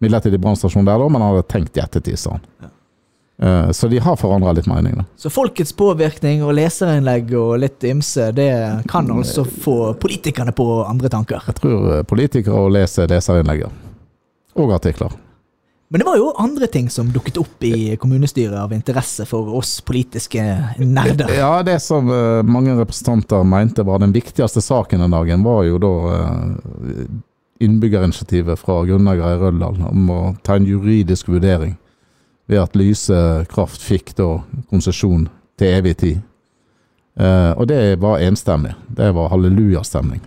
midlertidig 0.01 0.39
brannstasjon 0.41 0.85
der, 0.87 0.99
da, 1.01 1.09
men 1.09 1.21
han 1.21 1.35
hadde 1.35 1.47
tenkt 1.51 1.77
i 1.77 1.83
ettertid, 1.83 2.19
sa 2.19 2.37
han. 2.37 2.45
Eh, 3.41 3.71
Så 3.71 3.87
de 3.87 3.97
har 3.99 4.15
forandra 4.21 4.53
litt 4.53 4.67
mening, 4.69 4.99
da. 5.01 5.05
Så 5.17 5.31
folkets 5.33 5.73
påvirkning 5.73 6.43
og 6.45 6.53
leserinnlegg 6.59 7.33
og 7.37 7.55
litt 7.63 7.83
ymse, 7.89 8.29
det 8.37 8.51
kan 8.91 9.09
altså 9.09 9.45
få 9.45 9.93
politikerne 9.97 10.53
på 10.53 10.67
andre 10.85 11.09
tanker. 11.09 11.41
Jeg 11.47 11.57
tror 11.61 11.89
eh, 11.95 12.03
politikere 12.05 12.67
å 12.67 12.69
lese 12.69 13.07
leserinnlegget. 13.09 13.89
Og 14.61 14.73
artikler. 14.75 15.13
Men 15.91 15.99
det 15.99 16.05
var 16.07 16.17
jo 16.19 16.29
andre 16.39 16.67
ting 16.71 16.85
som 16.91 17.09
dukket 17.11 17.37
opp 17.41 17.63
i 17.67 17.97
kommunestyret 17.99 18.55
av 18.55 18.71
interesse 18.75 19.25
for 19.27 19.49
oss 19.59 19.73
politiske 19.83 20.43
nerder. 20.79 21.33
Ja, 21.35 21.63
det 21.67 21.79
som 21.83 22.07
eh, 22.11 22.43
mange 22.47 22.77
representanter 22.77 23.43
mente 23.43 23.83
var 23.83 23.99
den 23.99 24.13
viktigste 24.15 24.61
saken 24.63 25.03
den 25.03 25.11
dagen, 25.17 25.43
var 25.43 25.65
jo 25.67 25.81
da 25.81 25.91
innbyggerinitiativet 27.61 28.59
fra 28.59 28.81
grunnleggere 28.87 29.35
i 29.35 29.39
Røldal 29.41 29.79
om 29.91 30.09
å 30.13 30.19
ta 30.45 30.57
en 30.57 30.67
juridisk 30.67 31.29
vurdering 31.31 31.77
ved 32.51 32.59
at 32.63 32.75
Lyse 32.75 33.21
Kraft 33.51 33.83
fikk 33.85 34.15
da 34.17 34.41
konsesjon 34.69 35.29
til 35.61 35.79
evig 35.79 35.95
tid. 36.01 36.19
Eh, 37.19 37.51
og 37.55 37.67
det 37.71 37.99
var 38.01 38.23
enstemmig. 38.23 38.73
Det 38.97 39.11
var 39.15 39.31
hallelujastemning. 39.31 40.21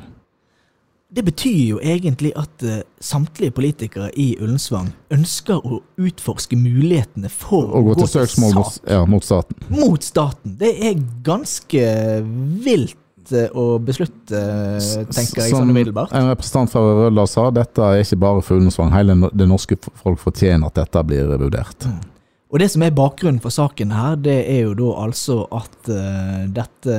Det 1.15 1.23
betyr 1.25 1.59
jo 1.69 1.79
egentlig 1.83 2.33
at 2.37 2.63
eh, 2.67 2.81
samtlige 3.01 3.55
politikere 3.55 4.09
i 4.19 4.35
Ullensvang 4.41 4.89
ønsker 5.15 5.63
å 5.63 5.79
utforske 6.01 6.59
mulighetene 6.59 7.31
for 7.31 7.71
Å 7.71 7.83
gå 7.87 7.95
til 8.01 8.11
søksmål 8.17 8.57
mot, 8.59 8.81
ja, 8.91 9.05
mot 9.07 9.25
staten. 9.25 9.61
mot 9.71 10.03
staten. 10.03 10.57
Det 10.59 10.73
er 10.89 10.99
ganske 11.27 11.87
vilt 12.67 12.99
eh, 13.33 13.49
å 13.55 13.79
beslutte, 13.81 14.41
tenker 15.15 15.45
jeg 15.45 15.55
sånn 15.55 15.71
umiddelbart. 15.71 16.13
en 16.13 16.29
representant 16.33 16.73
fra 16.73 16.83
Røldal 17.05 17.31
sa, 17.31 17.49
dette 17.55 17.81
er 17.81 18.03
ikke 18.05 18.21
bare 18.25 18.43
for 18.45 18.61
Ullensvang. 18.61 18.93
Hele 18.95 19.17
det 19.33 19.49
norske 19.49 19.79
folk 20.03 20.21
fortjener 20.21 20.69
at 20.69 20.83
dette 20.83 21.05
blir 21.09 21.33
vurdert. 21.41 21.89
Og 22.55 22.61
det 22.63 22.69
som 22.71 22.85
er 22.87 22.93
bakgrunnen 22.95 23.43
for 23.43 23.51
saken 23.51 23.91
her, 23.91 24.13
det 24.23 24.37
er 24.47 24.61
jo 24.69 24.77
da 24.79 24.93
altså 25.03 25.41
at 25.51 25.89
uh, 25.91 26.45
dette 26.55 26.99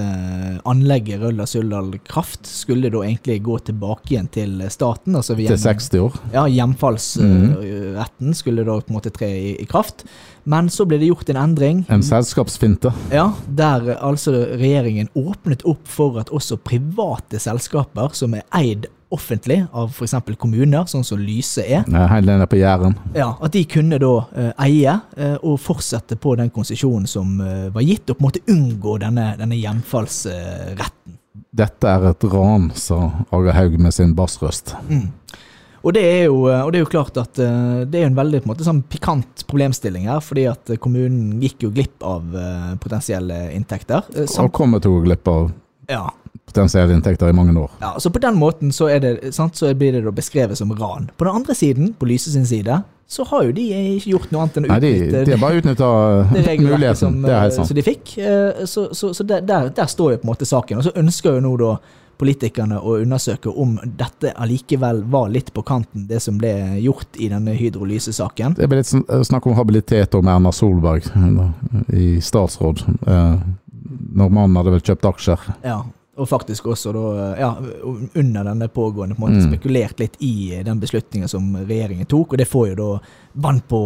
anlegget 0.68 1.22
Røldal-Suldal 1.22 1.94
Kraft 2.04 2.44
skulle 2.44 2.92
da 2.92 3.06
egentlig 3.06 3.38
gå 3.46 3.56
tilbake 3.70 4.12
igjen 4.12 4.28
til 4.36 4.60
staten. 4.68 5.16
Altså 5.16 5.38
Til 5.40 5.56
60 5.56 5.88
år. 6.02 6.18
Ja, 6.34 6.44
hjemfallsretten 6.52 8.36
skulle 8.36 8.68
da 8.68 8.76
på 8.82 8.92
en 8.92 8.98
måte 8.98 9.14
tre 9.16 9.32
i, 9.32 9.54
i 9.64 9.70
kraft. 9.70 10.04
Men 10.44 10.68
så 10.70 10.84
ble 10.86 11.00
det 11.00 11.08
gjort 11.08 11.32
en 11.32 11.40
endring. 11.40 11.86
En 11.88 12.04
selskapsfinte. 12.04 12.92
Ja, 13.16 13.30
Der 13.48 13.88
eh, 13.96 14.04
altså 14.04 14.36
regjeringen 14.60 15.08
åpnet 15.16 15.64
opp 15.64 15.88
for 15.88 16.20
at 16.20 16.36
også 16.36 16.60
private 16.68 17.40
selskaper 17.40 18.12
som 18.12 18.36
er 18.36 18.44
eid 18.60 18.92
offentlig 19.14 19.60
av 19.72 19.92
f.eks. 19.94 20.16
kommuner, 20.42 20.86
sånn 20.90 21.04
som 21.06 21.20
Lyse 21.22 21.62
er, 21.64 21.84
eh, 21.86 22.08
Helt 22.12 22.26
nede 22.28 22.48
på 22.50 22.58
Jæren. 22.60 22.96
ja, 23.16 23.30
at 23.42 23.52
de 23.54 23.64
kunne 23.70 24.00
da 24.02 24.14
eh, 24.36 24.52
eie 24.66 24.96
eh, 25.18 25.36
og 25.42 25.60
fortsette 25.62 26.18
på 26.18 26.36
den 26.40 26.50
konsesjonen 26.50 27.08
som 27.08 27.40
eh, 27.42 27.70
var 27.76 27.86
gitt, 27.86 28.10
og 28.10 28.18
på 28.18 28.24
en 28.24 28.30
måte 28.30 28.44
unngå 28.52 28.98
denne, 29.06 29.36
denne 29.40 29.56
hjemfallsretten. 29.60 31.20
Dette 31.56 31.88
er 31.88 32.10
et 32.10 32.24
ran, 32.32 32.70
sa 32.76 32.98
Aga 33.32 33.54
Haug 33.56 33.78
med 33.80 33.94
sin 33.96 34.14
bassrøst. 34.16 34.74
Og 35.86 35.94
det 35.94 36.02
er 36.02 36.24
jo, 36.26 36.48
og 36.50 36.72
det 36.74 36.80
er 36.80 36.84
jo 36.84 36.90
klart 36.90 37.18
at 37.22 37.38
eh, 37.40 37.84
det 37.86 38.02
er 38.02 38.08
en 38.10 38.18
veldig 38.18 38.42
på 38.42 38.48
en 38.50 38.52
måte, 38.56 38.66
sånn 38.66 38.82
pikant 38.90 39.44
problemstilling 39.48 40.08
her, 40.10 40.20
fordi 40.26 40.48
at 40.50 40.72
kommunen 40.82 41.38
gikk 41.44 41.68
jo 41.68 41.70
glipp 41.76 42.02
av 42.04 42.34
eh, 42.36 42.72
potensielle 42.82 43.38
inntekter. 43.54 44.02
Samt, 44.26 44.48
Og 44.48 44.54
kommer 44.58 44.82
til 44.82 44.92
å 44.96 44.98
gå 45.00 45.06
glipp 45.06 45.30
av 45.30 45.52
ja, 45.92 46.08
potensielle 46.46 46.94
inntekter 46.94 47.30
i 47.30 47.36
mange 47.36 47.56
år. 47.60 47.72
ja, 47.82 47.94
så 48.00 48.10
på 48.10 48.20
den 48.24 48.36
måten 48.40 48.72
så, 48.76 48.88
det, 49.00 49.34
sant, 49.36 49.56
så 49.58 49.74
blir 49.74 49.96
det 50.02 50.12
beskrevet 50.16 50.58
som 50.58 50.72
ran. 50.76 51.10
På 51.18 51.26
den 51.28 51.36
andre 51.42 51.56
siden, 51.56 51.94
på 52.00 52.06
Lyse 52.10 52.32
sin 52.32 52.46
side, 52.46 52.82
så 53.08 53.24
har 53.30 53.44
jo 53.46 53.52
de 53.54 53.64
ikke 53.98 54.10
gjort 54.16 54.32
noe 54.34 54.42
annet 54.46 54.56
enn 54.58 54.66
å 54.66 54.70
Nei, 54.72 54.80
de, 54.82 54.94
utnytte 54.96 55.26
de 55.30 55.36
bare 55.42 55.60
utnytta 55.62 55.90
muligheten. 56.70 56.96
som, 56.96 57.20
Det 57.22 57.32
er 57.36 57.44
helt 57.44 57.52
eh, 57.54 57.58
sant. 57.60 57.68
som 57.70 57.78
de 57.78 57.84
fikk. 57.86 58.16
Eh, 58.18 58.66
Så, 58.66 58.88
så, 58.98 59.12
så 59.14 59.24
der, 59.24 59.42
der, 59.46 59.86
står 59.86 60.16
jo 60.16 60.18
på 60.24 60.26
en 60.28 60.32
måte 60.34 60.48
saken. 60.50 60.82
Og 60.82 60.88
så 60.88 60.96
ønsker 60.98 61.38
jo 61.38 61.44
nå 61.46 61.52
da 61.62 61.76
politikerne 62.18 62.78
å 62.80 62.94
undersøke 63.04 63.52
om 63.52 63.74
dette 64.00 64.32
allikevel 64.40 65.02
var 65.12 65.28
litt 65.30 65.50
på 65.54 65.62
kanten, 65.68 66.06
det 66.08 66.22
som 66.24 66.38
ble 66.40 66.54
gjort 66.80 67.20
i 67.20 67.28
denne 67.28 67.52
hydrolysesaken. 67.60 68.56
Det 68.56 68.70
ble 68.72 68.80
litt 68.80 68.94
snakk 69.28 69.46
om 69.52 69.58
habilitet 69.60 70.16
med 70.22 70.32
Erna 70.38 70.54
Solberg 70.56 71.04
eh, 71.12 71.44
i 71.94 72.08
statsråd. 72.24 72.86
eh, 73.06 73.36
Når 74.16 74.32
mannen 74.34 74.56
hadde 74.58 74.74
vel 74.78 74.82
kjøpt 74.82 75.06
aksjer. 75.12 75.46
Ja, 75.68 75.82
og 76.16 76.30
faktisk 76.30 76.68
også 76.72 76.94
da, 76.96 77.26
ja, 77.36 77.50
under 78.16 78.46
denne 78.48 78.68
pågående 78.72 79.18
på 79.18 79.26
en 79.28 79.34
måte 79.34 79.42
Mm. 79.42 79.50
spekulert 79.52 80.00
litt 80.00 80.14
i 80.24 80.62
den 80.64 80.80
beslutningen 80.80 81.28
som 81.28 81.50
regjeringen 81.58 82.08
tok, 82.08 82.32
og 82.34 82.38
det 82.40 82.48
får 82.48 82.70
jo 82.70 82.76
da 82.80 83.00
vann 83.34 83.60
på 83.68 83.80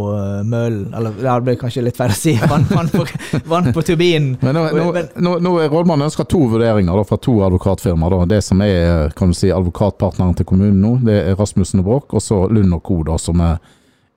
møllen 0.46 0.94
eller 0.94 1.16
det 1.18 1.38
ble 1.48 1.56
kanskje 1.58 1.82
litt 1.88 1.98
feil 1.98 2.14
å 2.14 2.18
si, 2.20 2.36
vann, 2.52 2.68
vann, 2.70 2.92
på, 2.94 3.08
vann 3.50 3.72
på 3.74 3.82
turbinen. 3.82 4.38
Men 4.42 4.54
nå, 4.60 4.68
nå, 4.78 5.04
nå, 5.18 5.34
nå 5.42 5.56
Rådmannen 5.72 6.06
ønsker 6.06 6.30
to 6.30 6.44
vurderinger 6.54 6.94
da, 7.02 7.08
fra 7.10 7.18
to 7.18 7.40
advokatfirmaer. 7.48 8.28
Det 8.30 8.44
som 8.46 8.62
er 8.62 9.10
kan 9.18 9.34
du 9.34 9.40
si, 9.40 9.50
advokatpartneren 9.50 10.38
til 10.38 10.46
kommunen 10.46 10.82
nå, 10.86 10.96
det 11.10 11.18
er 11.32 11.36
Rasmussen 11.40 11.82
og 11.82 11.90
Broch, 11.90 12.14
og 12.14 12.22
så 12.22 12.44
Lund 12.54 12.78
og 12.78 12.84
Co., 12.86 13.02
da, 13.10 13.18
som 13.18 13.42
er, 13.42 13.58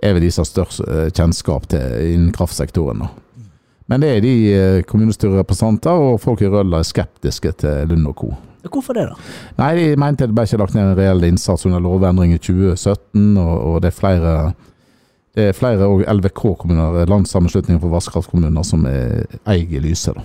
er 0.05 0.13
vel 0.19 0.27
de 0.29 0.31
som 0.35 0.45
har 0.45 0.53
størst 0.53 0.85
eh, 0.85 1.09
kjennskap 1.17 1.71
til 1.73 2.13
innen 2.13 2.33
kraftsektoren. 2.37 3.07
da. 3.07 3.22
Men 3.93 4.01
det 4.01 4.09
er 4.09 4.23
de 4.25 4.33
eh, 4.57 4.83
kommunestyrerepresentanter, 4.89 5.93
og 5.93 6.21
folk 6.23 6.41
i 6.41 6.49
Røldal 6.49 6.81
er 6.81 6.89
skeptiske 6.89 7.53
til 7.61 7.91
Lund 7.91 8.09
og 8.09 8.17
co. 8.17 8.31
Hvorfor 8.63 8.97
det, 8.97 9.05
da? 9.11 9.33
Nei, 9.59 9.73
de 9.77 9.87
mente 10.01 10.25
det 10.25 10.37
ble 10.37 10.47
ikke 10.47 10.61
lagt 10.63 10.77
ned 10.79 10.87
en 10.87 10.97
reell 10.97 11.27
innsats 11.27 11.67
under 11.69 11.83
lovendring 11.83 12.33
i 12.33 12.41
2017, 12.41 13.35
og, 13.43 13.53
og 13.53 13.81
det 13.85 13.91
er 13.91 13.99
flere 13.99 14.37
det 15.33 15.49
er 15.49 15.55
flere 15.57 15.89
LVK-kommuner, 16.13 17.07
Landssammenslutningen 17.09 17.81
for 17.81 17.93
vasskraftkommuner, 17.93 18.65
som 18.69 18.85
er, 18.89 19.25
eier 19.49 19.81
Lyse. 19.81 20.13
da. 20.13 20.25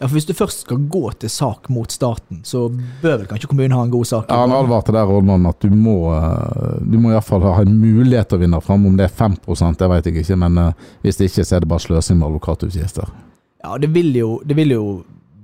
Ja, 0.00 0.08
for 0.08 0.16
Hvis 0.16 0.24
du 0.24 0.32
først 0.32 0.62
skal 0.64 0.78
gå 0.88 1.10
til 1.20 1.28
sak 1.28 1.68
mot 1.68 1.92
staten, 1.92 2.40
så 2.44 2.70
bør 3.02 3.18
vel 3.20 3.26
kanskje 3.28 3.50
kommunen 3.50 3.74
ha 3.76 3.82
en 3.84 3.92
god 3.92 4.06
sak? 4.08 4.30
Ja, 4.30 4.38
Han 4.40 4.54
advarte 4.56 4.94
der, 4.96 5.04
rådmannen 5.04 5.50
at 5.50 5.60
du 5.60 5.68
må, 5.68 6.14
eh, 6.16 6.78
du 6.80 6.96
må 6.98 7.12
iallfall 7.12 7.44
ha 7.44 7.60
en 7.60 7.76
mulighet 7.76 8.30
til 8.30 8.38
å 8.38 8.40
vinne 8.40 8.60
fram. 8.64 8.86
Om 8.88 8.96
det 8.96 9.10
er 9.10 9.12
5% 9.12 9.76
det 9.76 9.90
vet 9.92 10.08
jeg 10.08 10.22
ikke, 10.22 10.38
men 10.40 10.56
eh, 10.58 10.86
hvis 11.02 11.20
det 11.20 11.28
ikke, 11.28 11.44
så 11.44 11.56
er 11.56 11.60
det 11.60 11.68
bare 11.68 11.84
sløsing 11.84 12.16
med 12.16 12.30
advokatutgifter. 12.30 13.12
Ja, 13.60 13.76
det 13.76 13.92
vil, 13.92 14.14
jo, 14.16 14.40
det 14.40 14.56
vil 14.56 14.72
jo 14.72 14.84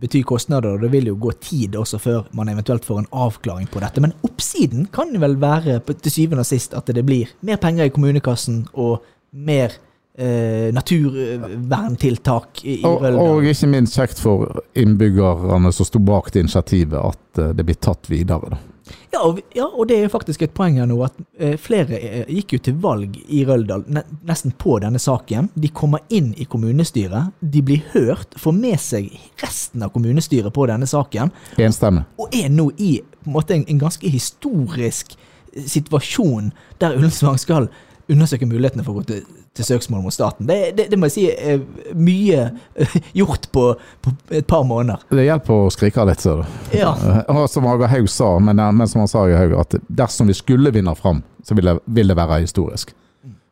bety 0.00 0.22
kostnader, 0.24 0.78
og 0.78 0.86
det 0.86 0.92
vil 0.94 1.10
jo 1.12 1.18
gå 1.20 1.34
tid 1.36 1.76
også 1.76 2.00
før 2.00 2.24
man 2.32 2.48
eventuelt 2.48 2.84
får 2.88 3.02
en 3.02 3.12
avklaring 3.12 3.68
på 3.68 3.84
dette. 3.84 4.00
Men 4.00 4.16
oppsiden 4.24 4.88
kan 4.88 5.12
vel 5.20 5.36
være 5.36 5.82
til 5.92 6.14
syvende 6.14 6.46
og 6.46 6.48
sist 6.48 6.72
at 6.72 6.88
det 6.88 7.04
blir 7.04 7.28
mer 7.44 7.60
penger 7.60 7.90
i 7.90 7.92
kommunekassen 7.92 8.64
og 8.72 9.04
mer 9.36 9.76
eh, 10.18 10.72
naturverntiltak 10.74 12.64
i, 12.64 12.80
i 12.80 12.84
Og, 12.86 13.04
og 13.04 13.44
ikke 13.46 13.70
minst 13.72 13.98
kjekt 13.98 14.22
for 14.22 14.62
innbyggerne 14.74 15.72
som 15.72 15.88
sto 15.88 16.02
bak 16.02 16.32
det 16.32 16.46
initiativet, 16.46 16.98
at 17.00 17.42
eh, 17.42 17.52
det 17.56 17.68
blir 17.68 17.78
tatt 17.80 18.10
videre. 18.10 18.56
da. 18.56 18.62
Ja, 19.10 19.22
og, 19.24 19.40
ja, 19.54 19.64
og 19.66 19.88
det 19.90 19.96
er 19.98 20.10
faktisk 20.12 20.44
et 20.44 20.52
poeng 20.54 20.76
her 20.78 20.86
nå 20.86 20.98
at 21.06 21.16
eh, 21.42 21.54
flere 21.60 21.98
eh, 21.98 22.28
gikk 22.36 22.56
jo 22.56 22.60
til 22.68 22.76
valg 22.82 23.16
i 23.32 23.42
Røldal 23.48 23.86
ne, 23.90 24.02
nesten 24.28 24.54
på 24.58 24.76
denne 24.82 25.00
saken. 25.02 25.50
De 25.54 25.70
kommer 25.74 26.04
inn 26.12 26.32
i 26.38 26.46
kommunestyret, 26.50 27.32
de 27.40 27.62
blir 27.66 27.82
hørt, 27.94 28.36
får 28.38 28.54
med 28.54 28.78
seg 28.82 29.08
resten 29.42 29.82
av 29.86 29.90
kommunestyret 29.94 30.54
på 30.54 30.68
denne 30.70 30.86
saken. 30.90 31.32
Enstemmig. 31.58 32.04
og 32.20 32.34
er 32.34 32.52
nå 32.52 32.68
i 32.76 32.98
på 33.00 33.30
en, 33.30 33.34
måte, 33.34 33.56
en, 33.56 33.66
en 33.66 33.82
ganske 33.86 34.10
historisk 34.10 35.16
eh, 35.16 35.66
situasjon 35.66 36.52
der 36.82 36.94
Ullensvang 36.98 37.40
skal 37.42 37.70
undersøke 38.12 38.46
mulighetene 38.46 38.86
for 38.86 38.94
å 38.94 39.00
gå 39.00 39.08
til, 39.10 39.24
til 39.56 39.66
søksmål 39.68 40.02
mot 40.04 40.14
staten. 40.14 40.46
Det, 40.48 40.58
det, 40.78 40.88
det 40.92 40.98
må 41.00 41.08
jeg 41.10 41.14
si 41.16 41.24
er 41.32 41.62
mye 41.96 42.42
eh, 42.76 42.96
gjort 43.16 43.48
på, 43.54 43.66
på 44.04 44.12
et 44.36 44.46
par 44.50 44.64
måneder. 44.68 45.02
Det 45.10 45.24
hjelper 45.26 45.66
å 45.66 45.70
skrike 45.74 46.04
litt, 46.08 46.22
ser 46.24 46.42
du. 46.42 46.56
Ja. 46.76 46.92
Eh, 46.96 47.22
Og 47.34 47.48
som 47.52 47.66
Aga 47.70 47.88
Haug 47.92 48.08
sa, 48.12 48.34
men, 48.38 48.60
eh, 48.62 48.72
men 48.76 48.90
som 48.92 49.02
han 49.04 49.10
sa 49.12 49.24
Haug, 49.30 49.56
at 49.60 49.78
dersom 49.88 50.28
vi 50.30 50.36
skulle 50.38 50.72
vinne 50.74 50.94
fram, 50.98 51.22
så 51.46 51.56
vil 51.58 51.72
det, 51.72 51.78
vil 51.98 52.12
det 52.12 52.18
være 52.18 52.42
historisk. 52.44 52.92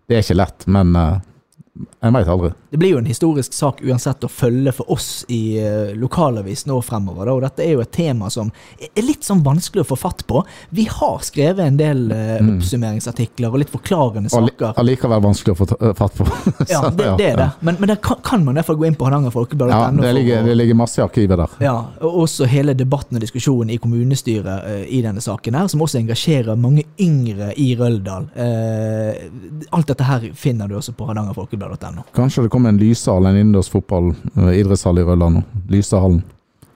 Det 0.08 0.18
er 0.18 0.24
ikke 0.26 0.36
lett, 0.36 0.66
men 0.68 0.92
jeg 0.94 2.12
veit 2.14 2.28
aldri. 2.28 2.50
Det 2.74 2.78
blir 2.82 2.96
jo 2.96 2.98
en 2.98 3.06
historisk 3.06 3.54
sak 3.54 3.84
uansett 3.86 4.24
å 4.26 4.28
følge 4.32 4.72
for 4.74 4.90
oss 4.90 5.08
i 5.30 5.60
uh, 5.62 5.92
lokalavis 5.94 6.64
nå 6.66 6.80
fremover. 6.82 7.28
Da. 7.28 7.34
Og 7.36 7.44
dette 7.44 7.62
er 7.62 7.76
jo 7.76 7.84
et 7.84 7.92
tema 7.94 8.26
som 8.34 8.50
er 8.82 9.04
litt 9.06 9.22
sånn 9.22 9.44
vanskelig 9.46 9.84
å 9.84 9.88
få 9.92 9.98
fatt 10.00 10.24
på. 10.26 10.42
Vi 10.74 10.88
har 10.90 11.22
skrevet 11.22 11.62
en 11.68 11.78
del 11.78 12.10
eh, 12.10 12.32
Mm. 12.34 12.56
oppsummeringsartikler 12.58 13.52
og 13.52 13.60
litt 13.62 13.70
forklarende 13.70 14.30
saker. 14.32 14.74
Allikevel 14.80 15.22
vanskelig 15.22 15.54
å 15.54 15.58
få 15.60 15.68
eh, 15.78 15.92
fatt 15.94 16.16
på. 16.18 16.26
Ja, 16.72 16.80
det, 16.90 17.06
det 17.20 17.28
er 17.30 17.36
det. 17.38 17.48
Men, 17.60 17.76
men 17.78 17.92
der 17.92 18.00
kan, 18.02 18.18
kan 18.24 18.44
man 18.44 18.58
fall 18.64 18.78
gå 18.80 18.88
inn 18.88 18.96
på 18.98 19.06
Ja, 19.06 19.90
det, 19.94 20.12
ligger, 20.18 20.42
det 20.42 20.54
ligger 20.58 20.74
masse 20.74 21.00
i 21.00 21.04
arkivet 21.04 21.38
der. 21.38 21.54
Ja, 21.62 21.74
og 22.00 22.24
også 22.24 22.48
hele 22.50 22.74
debatten 22.74 23.18
og 23.18 23.22
diskusjonen 23.24 23.70
i 23.74 23.78
kommunestyret 23.78 24.66
eh, 24.70 24.84
i 24.98 25.02
denne 25.04 25.22
saken 25.24 25.54
her, 25.58 25.68
som 25.70 25.82
også 25.84 26.00
engasjerer 26.00 26.58
mange 26.58 26.86
yngre 27.00 27.52
i 27.60 27.70
Røldal. 27.78 28.28
Eh, 28.34 29.28
alt 29.70 29.90
dette 29.92 30.08
her 30.08 30.28
finner 30.38 30.68
du 30.70 30.76
også 30.78 30.94
på 30.96 31.08
hardangerfolkeblad.no. 31.10 32.06
Kanskje 32.16 32.46
det 32.46 32.52
kommer 32.52 32.63
en 32.66 32.78
lysehall, 32.80 33.26
en 33.26 33.36
innendørs 33.36 33.68
fotball, 33.72 34.12
eh, 34.36 34.54
idrettshall 34.60 34.98
i 34.98 35.04
Rødland 35.06 35.38
nå. 35.40 35.42
Lysehallen. 35.70 36.22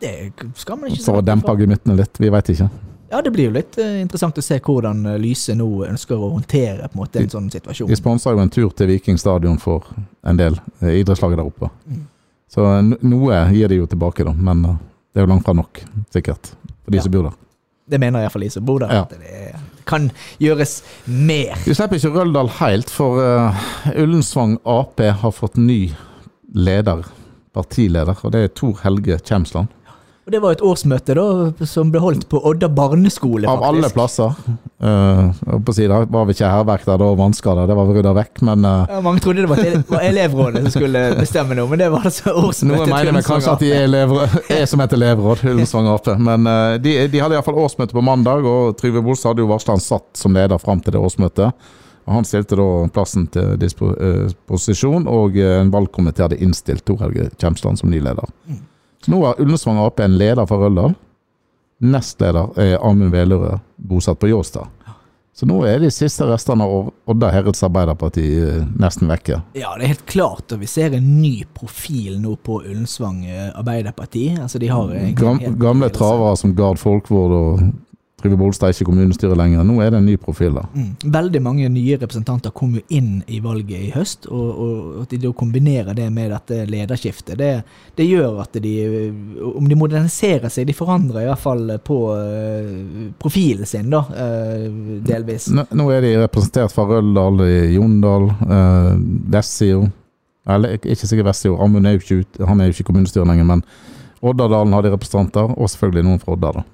Det 0.01 0.13
skal 0.55 0.79
man 0.79 0.91
ikke 0.93 1.05
For 1.05 1.19
å 1.19 1.25
dempe 1.27 1.55
gemyttene 1.59 1.97
litt, 1.99 2.21
vi 2.23 2.31
veit 2.31 2.51
ikke. 2.55 2.69
Ja, 3.11 3.23
det 3.25 3.33
blir 3.33 3.49
jo 3.49 3.55
litt 3.57 3.79
eh, 3.81 3.97
interessant 4.03 4.37
å 4.39 4.45
se 4.45 4.59
hvordan 4.61 5.01
eh, 5.07 5.19
Lyse 5.19 5.55
nå 5.57 5.67
ønsker 5.89 6.15
å 6.21 6.29
håndtere 6.37 6.89
på 6.91 6.99
en 6.99 7.01
måte 7.01 7.23
en 7.23 7.31
sånn 7.33 7.49
situasjon. 7.51 7.89
De 7.89 7.97
sponser 7.99 8.37
jo 8.37 8.43
en 8.45 8.53
tur 8.53 8.71
til 8.77 8.91
Viking 8.93 9.19
stadion 9.19 9.59
for 9.59 9.87
en 10.23 10.37
del 10.39 10.59
idrettslag 10.83 11.35
der 11.39 11.47
oppe. 11.49 11.71
Mm. 11.89 12.05
Så 12.49 12.65
noe 13.03 13.41
gir 13.53 13.69
de 13.69 13.81
jo 13.83 13.87
tilbake, 13.89 14.25
da. 14.25 14.33
Men 14.33 14.63
det 14.63 15.21
er 15.21 15.27
jo 15.27 15.33
langt 15.33 15.45
fra 15.45 15.57
nok, 15.57 15.83
sikkert. 16.15 16.53
For 16.85 16.93
de 16.93 16.97
Ja. 16.97 17.03
som 17.03 17.13
bor 17.13 17.23
der. 17.31 17.37
Det 17.89 17.99
mener 18.01 18.21
iallfall 18.23 18.43
de 18.45 18.51
som 18.51 18.65
bor 18.65 18.79
der. 18.81 18.93
Ja. 18.93 19.03
At 19.03 19.11
det 19.11 19.55
kan 19.89 20.11
gjøres 20.43 20.81
mer. 21.07 21.57
Vi 21.65 21.77
slipper 21.77 22.01
ikke 22.01 22.13
Røldal 22.17 22.53
helt, 22.61 22.93
for 22.93 23.23
uh, 23.23 23.65
Ullensvang 23.97 24.59
Ap 24.69 25.01
har 25.01 25.35
fått 25.35 25.59
ny 25.61 25.89
leder, 26.55 27.07
partileder, 27.57 28.21
og 28.23 28.35
det 28.35 28.45
er 28.45 28.55
Tor 28.57 28.79
Helge 28.85 29.19
Kjemsland. 29.25 29.73
Og 30.29 30.33
Det 30.33 30.41
var 30.45 30.53
et 30.53 30.61
årsmøte 30.61 31.15
da, 31.17 31.23
som 31.65 31.89
ble 31.89 32.03
holdt 32.05 32.27
på 32.29 32.37
Odda 32.45 32.69
barneskole. 32.69 33.49
Av 33.49 33.63
faktisk. 33.63 33.69
alle 33.69 33.89
plasser. 33.95 34.35
Uh, 34.77 35.57
på 35.65 35.73
siden 35.73 36.11
var 36.13 36.27
vi 36.29 36.35
ikke 36.37 36.51
hærverk 36.53 36.85
der, 36.85 36.99
det 37.01 37.07
var 37.07 37.17
vannskader, 37.17 37.71
det 37.71 37.77
var 37.79 37.89
rydda 37.97 38.13
vekk, 38.19 38.43
men 38.45 38.67
uh... 38.69 38.85
Ja, 38.93 38.99
mange 39.07 39.25
trodde 39.25 39.47
det 39.47 39.49
var, 39.49 39.63
ele- 39.65 39.81
var 39.89 40.05
elevrådet 40.05 40.63
som 40.67 40.75
skulle 40.77 41.03
bestemme 41.17 41.57
noe, 41.57 41.65
men 41.73 41.81
det 41.81 41.89
var 41.97 42.05
altså 42.13 42.35
årsmøtet 42.37 42.75
Noen 42.75 42.93
mener 42.93 43.17
vi 43.17 43.25
kanskje 43.25 43.57
at 43.57 43.65
de 43.65 43.73
er, 43.73 43.89
elevråd, 43.89 44.37
er 44.59 44.69
som 44.69 44.85
et 44.85 44.99
elevråd, 45.01 45.49
Ullensvang 45.49 45.91
Ap. 45.95 46.13
Men 46.29 46.45
uh, 46.45 46.77
de, 46.77 46.95
de 47.09 47.25
hadde 47.25 47.41
iallfall 47.41 47.65
årsmøte 47.65 47.97
på 47.97 48.05
mandag, 48.05 48.45
og 48.45 48.77
Trygve 48.77 49.01
Bolstad 49.09 49.33
hadde 49.33 49.47
jo 49.47 49.51
varsla 49.55 49.81
han 49.81 49.87
satt 49.89 50.13
som 50.27 50.37
leder 50.37 50.61
fram 50.61 50.85
til 50.85 50.93
det 50.99 51.01
årsmøtet. 51.09 51.69
Og 52.05 52.15
Han 52.21 52.29
stilte 52.29 52.57
da 52.61 52.71
plassen 52.93 53.27
til 53.33 53.57
disposisjon, 53.61 55.09
og 55.09 55.41
en 55.41 55.73
valgkomité 55.73 56.29
hadde 56.29 56.39
innstilt 56.45 56.85
Tor 56.85 57.01
Helge 57.01 57.31
Kjemsland 57.41 57.81
som 57.81 57.89
ny 57.89 58.05
leder. 58.05 58.29
Så 58.49 58.68
nå 59.07 59.21
er 59.29 59.43
Ullensvang 59.43 59.79
Ap 59.85 60.01
en 60.03 60.17
leder 60.19 60.49
for 60.49 60.65
Røldal. 60.65 60.97
Nestleder 61.79 62.59
er 62.59 62.81
Amund 62.83 63.13
Velure, 63.15 63.61
bosatt 63.77 64.19
på 64.19 64.33
Jåstad. 64.33 64.67
Så 65.39 65.47
nå 65.47 65.61
er 65.71 65.79
de 65.79 65.87
siste 65.95 66.27
restene 66.27 66.67
av 66.67 66.89
Odda 67.07 67.29
Herreds 67.31 67.63
Arbeiderparti 67.63 68.25
eh, 68.43 68.65
nesten 68.83 69.07
vekke. 69.07 69.37
Ja, 69.55 69.77
det 69.79 69.87
er 69.87 69.93
helt 69.93 70.09
klart, 70.11 70.51
og 70.51 70.65
vi 70.65 70.67
ser 70.67 70.97
en 70.99 71.13
ny 71.21 71.45
profil 71.55 72.17
nå 72.19 72.33
på 72.43 72.57
Ullensvang 72.65 73.21
eh, 73.29 73.53
Arbeiderparti. 73.53 74.33
Altså, 74.35 74.59
de 74.59 74.73
har 74.73 74.91
Gam, 75.15 75.39
gamle 75.63 75.93
travere 75.95 76.35
som 76.41 76.57
Gard 76.59 76.83
Folkvord 76.83 77.37
og 77.37 77.63
Trygve 78.19 78.35
Bolstad 78.41 78.73
ikke 78.75 78.89
kommunestyre 78.89 79.37
lenger. 79.39 79.63
Nå 79.63 79.77
er 79.79 79.93
det 79.95 80.01
en 80.01 80.09
ny 80.09 80.17
profil 80.19 80.57
der. 80.57 80.65
Mm. 80.75 81.11
Veldig 81.15 81.41
mange 81.45 81.69
nye 81.71 81.99
representanter 82.01 82.51
kom 82.51 82.73
jo 82.75 82.81
inn 82.91 83.21
i 83.31 83.39
valget 83.45 83.79
i 83.79 83.91
høst, 83.95 84.27
og, 84.27 84.49
og 84.65 84.97
at 85.05 85.13
de 85.13 85.21
da 85.23 85.31
kombinerer 85.39 85.95
det 85.95 86.09
med 86.15 86.33
dette 86.35 86.65
lederskiftet, 86.67 87.39
det, 87.39 87.53
det 87.95 88.09
gjør 88.09 88.41
at 88.43 88.59
de 88.59 88.75
Om 89.49 89.69
de 89.71 89.79
moderniserer 89.79 90.51
seg, 90.51 90.67
de 90.67 90.75
forandrer 90.75 91.23
i 91.23 91.29
hvert 91.29 91.43
fall 91.43 91.71
på 91.85 91.99
uh, 92.11 93.07
profilen 93.23 93.69
sin, 93.69 93.87
da, 93.93 94.03
uh, 94.11 94.67
delvis. 95.07 95.47
Nå, 95.55 95.69
nå 95.79 95.89
er 95.95 96.03
de 96.03 96.17
representert 96.19 96.75
fra 96.75 96.89
Røldal, 96.91 97.45
i 97.47 97.77
Jondal, 97.77 98.33
uh, 98.43 98.95
Vessio 99.31 99.85
Eller 100.49 100.75
ikke 100.75 100.91
ikke 100.91 101.07
sikkert 101.07 101.31
Vessio, 101.31 101.55
Amund 101.63 101.87
er 101.87 101.95
jo 101.95 102.03
ikke 102.03 102.49
han 102.51 102.61
er 102.61 102.71
jo 102.71 102.75
ikke 102.75 102.91
kommunestyret 102.91 103.31
lenger, 103.31 103.47
men 103.47 103.63
Oddadalen 104.19 104.75
har 104.75 104.83
de 104.83 104.91
representanter, 104.91 105.53
og 105.55 105.71
selvfølgelig 105.71 106.09
noen 106.09 106.23
fra 106.23 106.35
Odda. 106.35 106.57
da. 106.59 106.65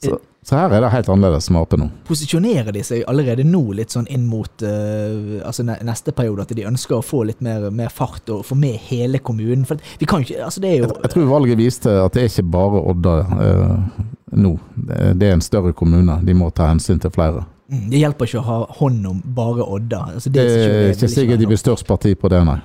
Så, 0.00 0.16
så 0.44 0.58
her 0.58 0.74
er 0.76 0.84
det 0.84 0.90
helt 0.92 1.08
annerledes 1.08 1.46
med 1.54 1.62
Ap 1.64 1.74
nå. 1.80 1.86
Posisjonerer 2.04 2.74
de 2.76 2.82
seg 2.84 3.04
allerede 3.08 3.46
nå 3.48 3.62
litt 3.78 3.94
sånn 3.94 4.04
inn 4.12 4.26
mot 4.28 4.64
uh, 4.64 5.40
altså 5.40 5.64
neste 5.64 6.12
periode, 6.12 6.44
at 6.44 6.52
de 6.52 6.66
ønsker 6.68 6.98
å 6.98 7.04
få 7.04 7.22
litt 7.30 7.40
mer, 7.44 7.70
mer 7.72 7.88
fart 7.92 8.28
og 8.34 8.42
få 8.44 8.58
med 8.60 8.76
hele 8.90 9.22
kommunen? 9.24 9.64
For 9.68 9.80
vi 10.00 10.08
kan 10.08 10.20
jo 10.20 10.28
ikke 10.28 10.44
Altså, 10.44 10.60
det 10.60 10.68
er 10.68 10.76
jo 10.82 10.88
Jeg, 10.90 10.98
jeg 11.06 11.12
tror 11.14 11.30
valget 11.30 11.60
viste 11.62 11.96
at 12.02 12.16
det 12.16 12.26
er 12.26 12.28
ikke 12.28 12.46
bare 12.58 12.84
Odda 12.92 13.16
uh, 13.24 14.04
nå. 14.36 14.52
Det, 14.76 15.28
er 15.28 15.38
en 15.38 15.44
større 15.44 15.72
kommune. 15.72 16.18
De 16.26 16.36
må 16.36 16.50
ta 16.52 16.68
hensyn 16.68 17.00
til 17.00 17.12
flere. 17.14 17.46
Mm, 17.72 17.86
Det 17.88 18.02
hjelper 18.02 18.28
ikke 18.28 18.42
å 18.42 18.48
ha 18.48 18.58
hånd 18.82 19.06
om 19.08 19.22
bare 19.36 19.64
Odda. 19.64 20.02
Altså, 20.18 20.28
Det 20.28 20.44
det, 20.44 20.64
er 20.66 20.92
ikke 20.92 21.12
sikkert 21.14 21.40
de 21.40 21.48
blir 21.54 21.60
størst 21.60 21.88
parti 21.88 22.12
på 22.18 22.28
det, 22.32 22.42
nei. 22.44 22.58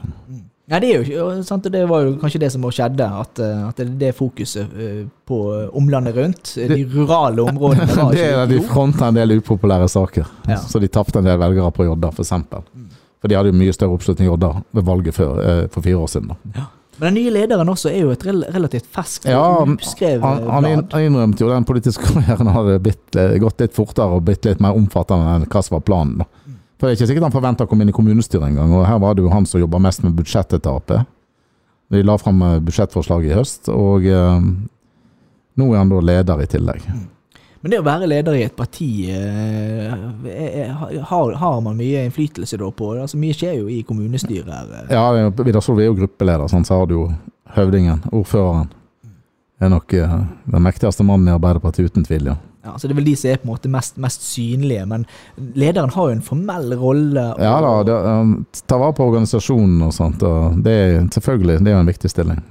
Nei, 0.69 0.79
det 0.83 0.89
er 0.89 0.99
jo 0.99 1.05
ikke 1.07 1.43
sant, 1.47 1.65
og 1.65 1.71
Det 1.73 1.81
var 1.89 2.03
jo 2.05 2.11
kanskje 2.21 2.39
det 2.43 2.51
som 2.53 2.61
skjedde, 2.69 3.07
at, 3.23 3.39
eh, 3.41 3.61
at 3.69 3.79
det, 3.81 3.87
det 3.99 4.11
fokuset 4.17 4.75
eh, 4.77 4.99
på 5.25 5.39
omlandet 5.73 6.15
rundt, 6.15 6.51
eh, 6.61 6.69
de 6.69 6.83
rurale 6.93 7.41
områdene 7.41 7.87
var 8.03 8.13
Det 8.13 8.27
er 8.29 8.45
de 8.51 8.59
fronta 8.69 9.07
en 9.09 9.17
del 9.17 9.37
upopulære 9.39 9.87
saker. 9.89 10.27
Ja. 10.47 10.57
Så 10.61 10.79
de 10.83 10.87
tapte 10.87 11.17
en 11.19 11.25
del 11.25 11.39
velgere 11.41 11.71
på 11.73 11.87
Jodda, 11.89 12.11
f.eks. 12.13 12.29
For 12.49 12.63
for 13.19 13.27
de 13.27 13.35
hadde 13.35 13.49
jo 13.51 13.57
mye 13.59 13.73
større 13.75 13.97
oppslutning 13.97 14.29
i 14.29 14.29
Jodda 14.29 14.53
ved 14.77 14.85
valget 14.87 15.17
eh, 15.19 15.65
for 15.73 15.81
fire 15.83 15.97
år 16.05 16.07
siden. 16.13 16.29
da. 16.53 16.67
Men 16.99 17.13
den 17.13 17.17
nye 17.23 17.31
lederen 17.31 17.69
også 17.71 17.89
er 17.93 18.01
jo 18.03 18.09
et 18.11 18.23
relativt 18.27 18.87
ferskt 18.95 19.25
Ja, 19.31 19.41
han, 19.61 19.77
uskrevet 19.79 20.23
han, 20.23 20.41
han 20.51 20.65
inn- 20.67 20.81
blad. 20.83 20.93
han 20.93 21.05
innrømte 21.07 21.43
jo 21.45 21.49
den 21.51 21.65
politiske 21.67 22.03
karrieren 22.13 22.47
hadde 22.51 22.77
blitt, 22.83 23.15
eh, 23.15 23.37
gått 23.39 23.59
litt 23.63 23.73
fortere 23.75 24.19
og 24.19 24.25
blitt 24.27 24.45
litt 24.47 24.59
mer 24.63 24.75
omfattende 24.75 25.33
enn 25.37 25.45
hva 25.51 25.61
som 25.63 25.77
var 25.79 25.83
planen. 25.87 26.17
da. 26.21 26.29
For 26.79 26.87
Det 26.87 26.93
er 26.93 26.97
ikke 26.97 27.09
sikkert 27.11 27.27
han 27.27 27.35
forventa 27.35 27.65
å 27.67 27.69
komme 27.69 27.83
inn 27.83 27.91
i 27.91 27.95
kommunestyret 27.95 28.47
engang. 28.47 28.71
Og 28.71 28.85
her 28.87 28.99
var 29.03 29.15
det 29.17 29.25
jo 29.25 29.31
han 29.33 29.45
som 29.49 29.59
jobba 29.59 29.81
mest 29.83 30.03
med 30.05 30.15
budsjettet 30.15 30.63
til 30.63 30.77
Ap. 30.79 30.93
De 31.91 32.03
la 32.05 32.15
fram 32.21 32.39
eh, 32.45 32.59
budsjettforslaget 32.63 33.33
i 33.33 33.35
høst, 33.35 33.67
og 33.73 34.05
eh, 34.07 34.43
nå 35.59 35.71
er 35.73 35.81
han 35.81 35.91
da 35.91 35.99
leder 35.99 36.43
i 36.43 36.47
tillegg. 36.47 36.85
Men 37.59 37.73
det 37.73 37.79
å 37.81 37.83
være 37.83 38.07
leder 38.07 38.37
i 38.39 38.45
et 38.45 38.55
parti, 38.55 38.87
eh, 39.11 40.69
har, 41.09 41.33
har 41.41 41.57
man 41.65 41.75
mye 41.75 42.05
innflytelse 42.07 42.55
da 42.61 42.69
på? 42.71 42.93
Altså 42.95 43.19
Mye 43.19 43.35
skjer 43.35 43.57
jo 43.59 43.67
i 43.67 43.81
kommunestyret. 43.83 44.47
eh. 44.47 44.93
Ja, 44.95 45.27
Vidar 45.43 45.65
Solveig 45.65 45.89
er 45.89 45.91
jo 45.91 45.97
gruppeleder, 45.99 46.47
sånn, 46.47 46.63
så 46.63 46.79
har 46.79 46.87
du 46.87 46.95
jo 46.95 47.07
høvdingen, 47.57 48.05
ordføreren. 48.15 48.69
Er 49.59 49.73
nok 49.73 49.91
eh, 49.99 50.15
den 50.47 50.63
mektigste 50.63 51.03
mannen 51.03 51.27
i 51.27 51.35
Arbeiderpartiet, 51.35 51.91
uten 51.91 52.07
tvil, 52.07 52.31
ja. 52.31 52.37
Ja, 52.63 52.73
så 52.77 52.87
Det 52.87 52.93
er 52.93 52.99
vel 52.99 53.07
de 53.07 53.15
som 53.15 53.29
er 53.31 53.37
på 53.39 53.47
en 53.47 53.53
måte 53.53 53.69
mest, 53.71 53.97
mest 53.97 54.23
synlige, 54.27 54.85
men 54.85 55.05
lederen 55.55 55.93
har 55.95 56.09
jo 56.09 56.15
en 56.17 56.25
formell 56.25 56.73
rolle. 56.75 57.23
Ja 57.39 57.55
da, 57.63 57.71
det, 57.87 57.95
um, 58.03 58.33
ta 58.67 58.79
vare 58.81 58.97
på 58.97 59.07
organisasjonen 59.07 59.81
og 59.87 59.93
sånt. 59.95 60.23
Og 60.27 60.59
det 60.65 60.73
er 60.75 60.97
selvfølgelig 61.15 61.61
det 61.63 61.71
er 61.71 61.79
en 61.79 61.91
viktig 61.93 62.11
stilling. 62.11 62.41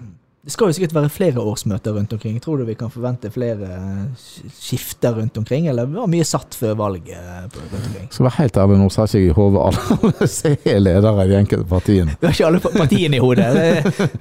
Det 0.44 0.52
skal 0.54 0.70
jo 0.70 0.72
sikkert 0.76 0.92
være 0.94 1.08
flere 1.12 1.42
årsmøter 1.42 1.92
rundt 1.96 2.12
omkring. 2.14 2.36
Tror 2.40 2.56
du 2.60 2.64
vi 2.64 2.74
kan 2.78 2.88
forvente 2.94 3.28
flere 3.34 3.66
eh, 3.68 4.28
skifter 4.54 5.16
rundt 5.18 5.36
omkring, 5.36 5.66
eller 5.68 5.88
var 5.90 6.06
mye 6.08 6.24
satt 6.24 6.54
før 6.56 6.76
valget 6.78 7.18
eh, 7.18 7.48
på- 7.52 7.64
rundt 7.72 7.88
omkring? 7.88 8.06
Skal 8.14 8.24
være 8.28 8.36
helt 8.38 8.56
ærlig 8.62 8.78
nå, 8.78 8.86
så 8.94 9.02
har 9.02 9.10
ikke 9.10 9.18
jeg 9.18 9.32
i 9.32 9.34
hodet 9.36 9.64
alle 9.66 10.28
som 10.30 10.56
er 10.72 10.78
ledere 10.80 11.26
i 11.26 11.28
de 11.32 11.36
enkelte 11.42 11.68
partiene. 11.68 12.14
Vi 12.20 12.30
har 12.30 12.36
ikke 12.38 12.46
alle 12.46 12.62
partiene 12.78 13.18
i 13.18 13.22
hodet. 13.26 13.44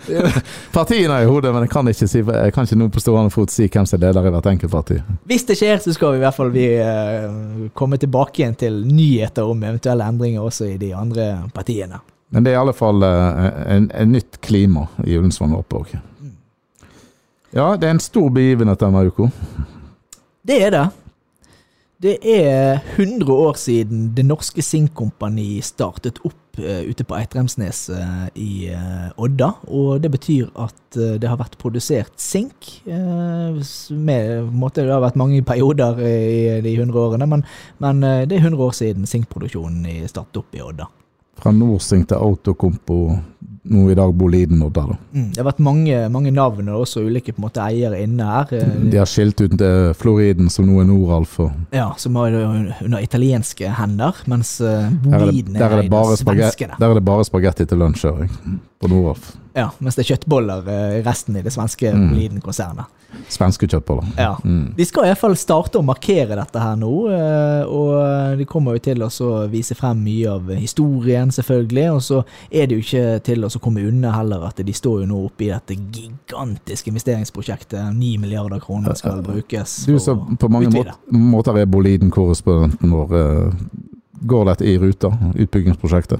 Partiene 0.78 1.14
er 1.22 1.28
i 1.28 1.30
hodet, 1.32 1.54
men 1.54 1.68
jeg 1.68 1.72
kan 1.78 1.94
ikke, 1.94 2.10
si, 2.12 2.24
jeg 2.26 2.54
kan 2.58 2.68
ikke 2.68 2.80
nå 2.82 2.90
på 2.98 3.06
stående 3.06 3.32
fot 3.38 3.54
si 3.54 3.70
hvem 3.70 3.88
som 3.88 4.00
er 4.02 4.06
leder 4.10 4.28
i 4.28 4.34
hvert 4.36 4.52
enkelt 4.52 4.74
parti. 4.74 5.00
Hvis 5.30 5.48
det 5.48 5.60
skjer, 5.62 5.80
så 5.86 5.96
skal 5.96 6.16
vi 6.18 6.22
i 6.22 6.26
hvert 6.26 6.36
fall 6.42 6.52
vi, 6.54 6.68
eh, 6.82 7.72
komme 7.78 8.02
tilbake 8.02 8.42
igjen 8.44 8.58
til 8.60 8.82
nyheter 8.90 9.48
om 9.48 9.64
eventuelle 9.64 10.10
endringer 10.12 10.44
også 10.50 10.74
i 10.74 10.78
de 10.82 10.92
andre 10.98 11.30
partiene. 11.56 12.02
Men 12.30 12.44
det 12.44 12.52
er 12.52 12.58
i 12.58 12.62
alle 12.62 12.76
fall 12.76 13.04
eh, 13.08 13.50
en, 13.78 13.90
nytt 14.12 14.42
klima 14.44 14.88
i 15.06 15.16
Ullensvang 15.16 15.56
oppåk. 15.56 15.96
Ja, 17.56 17.76
det 17.80 17.88
er 17.88 17.96
en 17.96 18.04
stor 18.04 18.28
begivenhet 18.36 18.84
denne 18.84 19.06
uka. 19.08 19.30
Det 20.48 20.58
er 20.66 20.74
det. 20.76 20.88
Det 21.98 22.18
er 22.22 22.84
100 22.94 23.32
år 23.34 23.56
siden 23.58 24.12
Det 24.14 24.22
Norske 24.28 24.62
Sinkkompani 24.62 25.64
startet 25.66 26.20
opp 26.28 26.60
uh, 26.60 26.84
ute 26.86 27.02
på 27.08 27.16
Eitremsnes 27.18 27.88
uh, 27.90 28.28
i 28.38 28.68
uh, 28.70 29.08
Odda. 29.18 29.50
Og 29.74 30.04
det 30.04 30.12
betyr 30.14 30.52
at 30.62 30.76
det 30.94 31.30
har 31.30 31.40
vært 31.40 31.58
produsert 31.62 32.14
sink. 32.22 32.82
med, 32.86 34.54
det 34.76 34.86
har 34.88 35.02
vært 35.04 35.20
mange 35.20 35.42
perioder 35.46 36.00
i 36.00 36.62
de 36.64 36.76
100 36.76 36.96
årene, 36.98 37.28
men, 37.28 37.44
men 37.78 38.00
det 38.02 38.38
er 38.38 38.46
100 38.48 38.64
år 38.64 38.72
siden 38.74 39.06
sinkproduksjonen 39.06 40.08
startet 40.08 40.40
opp 40.42 40.56
i 40.56 40.64
Odda. 40.64 40.88
Fra 41.38 41.52
Norsing 41.54 42.06
til 42.10 42.18
Autokompo, 42.18 42.96
nå 43.68 43.82
i 43.92 43.96
dag 44.00 44.14
Boliden 44.16 44.62
Odda. 44.64 44.86
da. 44.88 44.96
Mm, 45.14 45.26
det 45.36 45.42
har 45.42 45.48
vært 45.52 45.60
mange, 45.60 45.98
mange 46.10 46.32
navn 46.32 46.70
og 46.72 46.86
også 46.86 47.04
ulike 47.04 47.34
på 47.36 47.42
en 47.42 47.46
måte, 47.50 47.60
eiere 47.66 48.00
inne 48.02 48.24
her. 48.24 48.54
eh, 48.56 48.78
De 48.92 48.98
har 48.98 49.06
skilt 49.06 49.42
ut 49.44 49.58
til 49.60 49.94
Floriden, 50.00 50.50
som 50.50 50.66
nå 50.66 50.80
er 50.82 50.88
Noralf. 50.88 51.40
og 51.40 51.52
Ja, 51.74 51.90
som 51.98 52.16
er 52.16 52.38
under 52.82 53.00
italienske 53.04 53.70
hender, 53.76 54.14
mens 54.26 54.62
er 54.62 54.90
det, 54.90 55.02
Boliden 55.04 55.56
er 55.58 55.64
er 55.68 55.82
det 55.82 55.92
svenskene. 56.18 56.80
der 56.80 56.90
er 56.90 56.94
det 56.94 57.06
bare 57.06 57.26
spagetti 57.26 57.66
til 57.68 57.78
lunsj. 57.78 58.06
På 58.80 58.88
Noroff. 58.92 59.32
Ja, 59.58 59.72
mens 59.82 59.96
det 59.98 60.04
er 60.06 60.12
kjøttboller 60.16 60.68
eh, 60.70 61.00
i 61.00 61.04
resten 61.06 61.36
i 61.36 61.42
det 61.42 61.50
svenske 61.56 61.90
Mm. 61.90 62.12
Boliden-konsernet. 62.12 62.86
Svenske 63.32 63.66
kjøttboller. 63.66 64.06
Ja. 64.20 64.36
Mm. 64.46 64.74
De 64.78 64.86
skal 64.86 65.08
iallfall 65.08 65.34
starte 65.40 65.80
å 65.80 65.86
markere 65.88 66.36
dette 66.38 66.62
her 66.62 66.76
nå, 66.78 66.92
eh, 67.10 67.64
og 67.66 68.38
de 68.38 68.46
kommer 68.46 68.78
jo 68.78 68.84
til 68.86 69.02
å 69.02 69.48
vise 69.50 69.74
frem 69.80 70.04
mye 70.06 70.30
av 70.30 70.52
historien, 70.60 71.32
selvfølgelig. 71.34 71.88
Og 71.96 72.02
så 72.06 72.20
er 72.52 72.68
det 72.70 72.78
jo 72.78 72.84
ikke 72.86 73.24
til 73.32 73.48
å 73.48 73.52
komme 73.64 73.82
unna 73.88 74.12
heller 74.14 74.46
at 74.52 74.62
de 74.62 74.74
står 74.78 75.02
jo 75.02 75.10
nå 75.10 75.24
oppe 75.26 75.48
i 75.48 75.52
dette 75.56 75.74
gigantiske 75.74 76.92
investeringsprosjektet. 76.94 77.82
9 77.98 78.18
milliarder 78.22 78.60
kroner 78.62 78.94
skal 79.00 79.24
brukes. 79.26 79.86
Du 79.90 79.98
som 80.00 80.38
på 80.38 80.50
mange 80.54 80.70
måter, 80.70 80.94
måter 81.10 81.58
er 81.64 81.66
Boliden-korrespondenten 81.66 82.94
vår. 82.94 83.18
eh, 83.18 83.54
Går 84.28 84.46
dette 84.46 84.66
i 84.66 84.78
ruta, 84.82 85.12
utbyggingsprosjektet? 85.38 86.20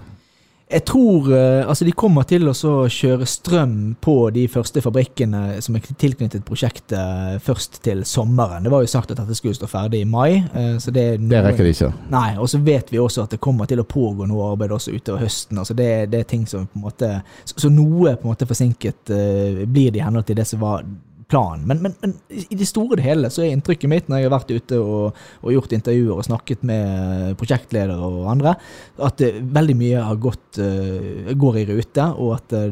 Jeg 0.68 0.84
tror 0.84 1.30
eh, 1.32 1.62
altså 1.64 1.86
de 1.88 1.94
kommer 1.96 2.26
til 2.28 2.44
å 2.50 2.52
kjøre 2.92 3.24
strøm 3.30 3.76
på 4.04 4.16
de 4.36 4.42
første 4.52 4.82
fabrikkene 4.84 5.62
som 5.64 5.78
er 5.80 5.86
tilknyttet 5.96 6.44
prosjektet 6.44 7.40
først 7.46 7.80
til 7.86 8.02
sommeren. 8.04 8.66
Det 8.68 8.74
var 8.74 8.84
jo 8.84 8.90
sagt 8.92 9.14
at 9.14 9.22
dette 9.22 9.38
skulle 9.40 9.56
stå 9.56 9.70
ferdig 9.72 10.02
i 10.04 10.10
mai. 10.12 10.42
eh, 10.52 10.76
Så 10.84 10.92
det, 10.92 11.06
Det 11.24 11.40
rekker 11.46 11.64
de 11.64 11.72
ikke. 11.72 11.92
Nei, 12.12 12.36
og 12.36 12.50
så 12.52 12.60
vet 12.60 12.92
vi 12.92 13.00
også 13.00 13.24
at 13.24 13.38
det 13.38 13.40
kommer 13.40 13.66
til 13.66 13.80
å 13.80 13.88
pågå 13.88 14.28
noe 14.28 14.52
arbeid 14.52 14.76
også 14.76 14.92
utover 14.92 15.24
høsten. 15.24 15.58
altså 15.58 15.74
Det, 15.74 16.10
det 16.12 16.20
er 16.20 16.24
ting 16.36 16.44
som 16.46 16.68
på 16.68 16.76
en 16.82 16.84
måte 16.90 17.14
Så, 17.46 17.56
så 17.64 17.70
noe 17.72 18.18
på 18.18 18.28
en 18.28 18.34
måte 18.36 18.46
forsinket 18.50 19.10
eh, 19.16 19.64
blir 19.66 19.92
det 19.96 20.02
i 20.02 20.04
henhold 20.04 20.26
til 20.28 20.36
det 20.36 20.48
som 20.52 20.60
var 20.60 20.84
planen. 21.28 21.66
Men, 21.68 21.82
men, 21.84 21.94
men 22.02 22.14
i 22.30 22.56
det 22.58 22.68
store 22.70 22.98
og 22.98 23.04
hele 23.04 23.30
så 23.34 23.44
er 23.44 23.54
inntrykket 23.56 23.92
mitt 23.92 24.10
når 24.10 24.22
jeg 24.22 24.30
har 24.30 24.34
vært 24.36 24.54
ute 24.56 24.80
og, 24.80 25.22
og 25.44 25.54
gjort 25.54 25.76
intervjuer 25.76 26.16
og 26.16 26.28
snakket 26.28 26.64
med 26.68 27.38
prosjektledere 27.40 27.98
og 28.00 28.30
andre, 28.32 28.56
at 29.04 29.24
veldig 29.60 29.78
mye 29.80 30.04
har 30.08 30.22
gått, 30.24 30.60
eh, 30.64 31.32
går 31.36 31.62
i 31.62 31.66
rute, 31.72 32.10
og 32.16 32.36
at 32.38 32.58
eh, 32.58 32.70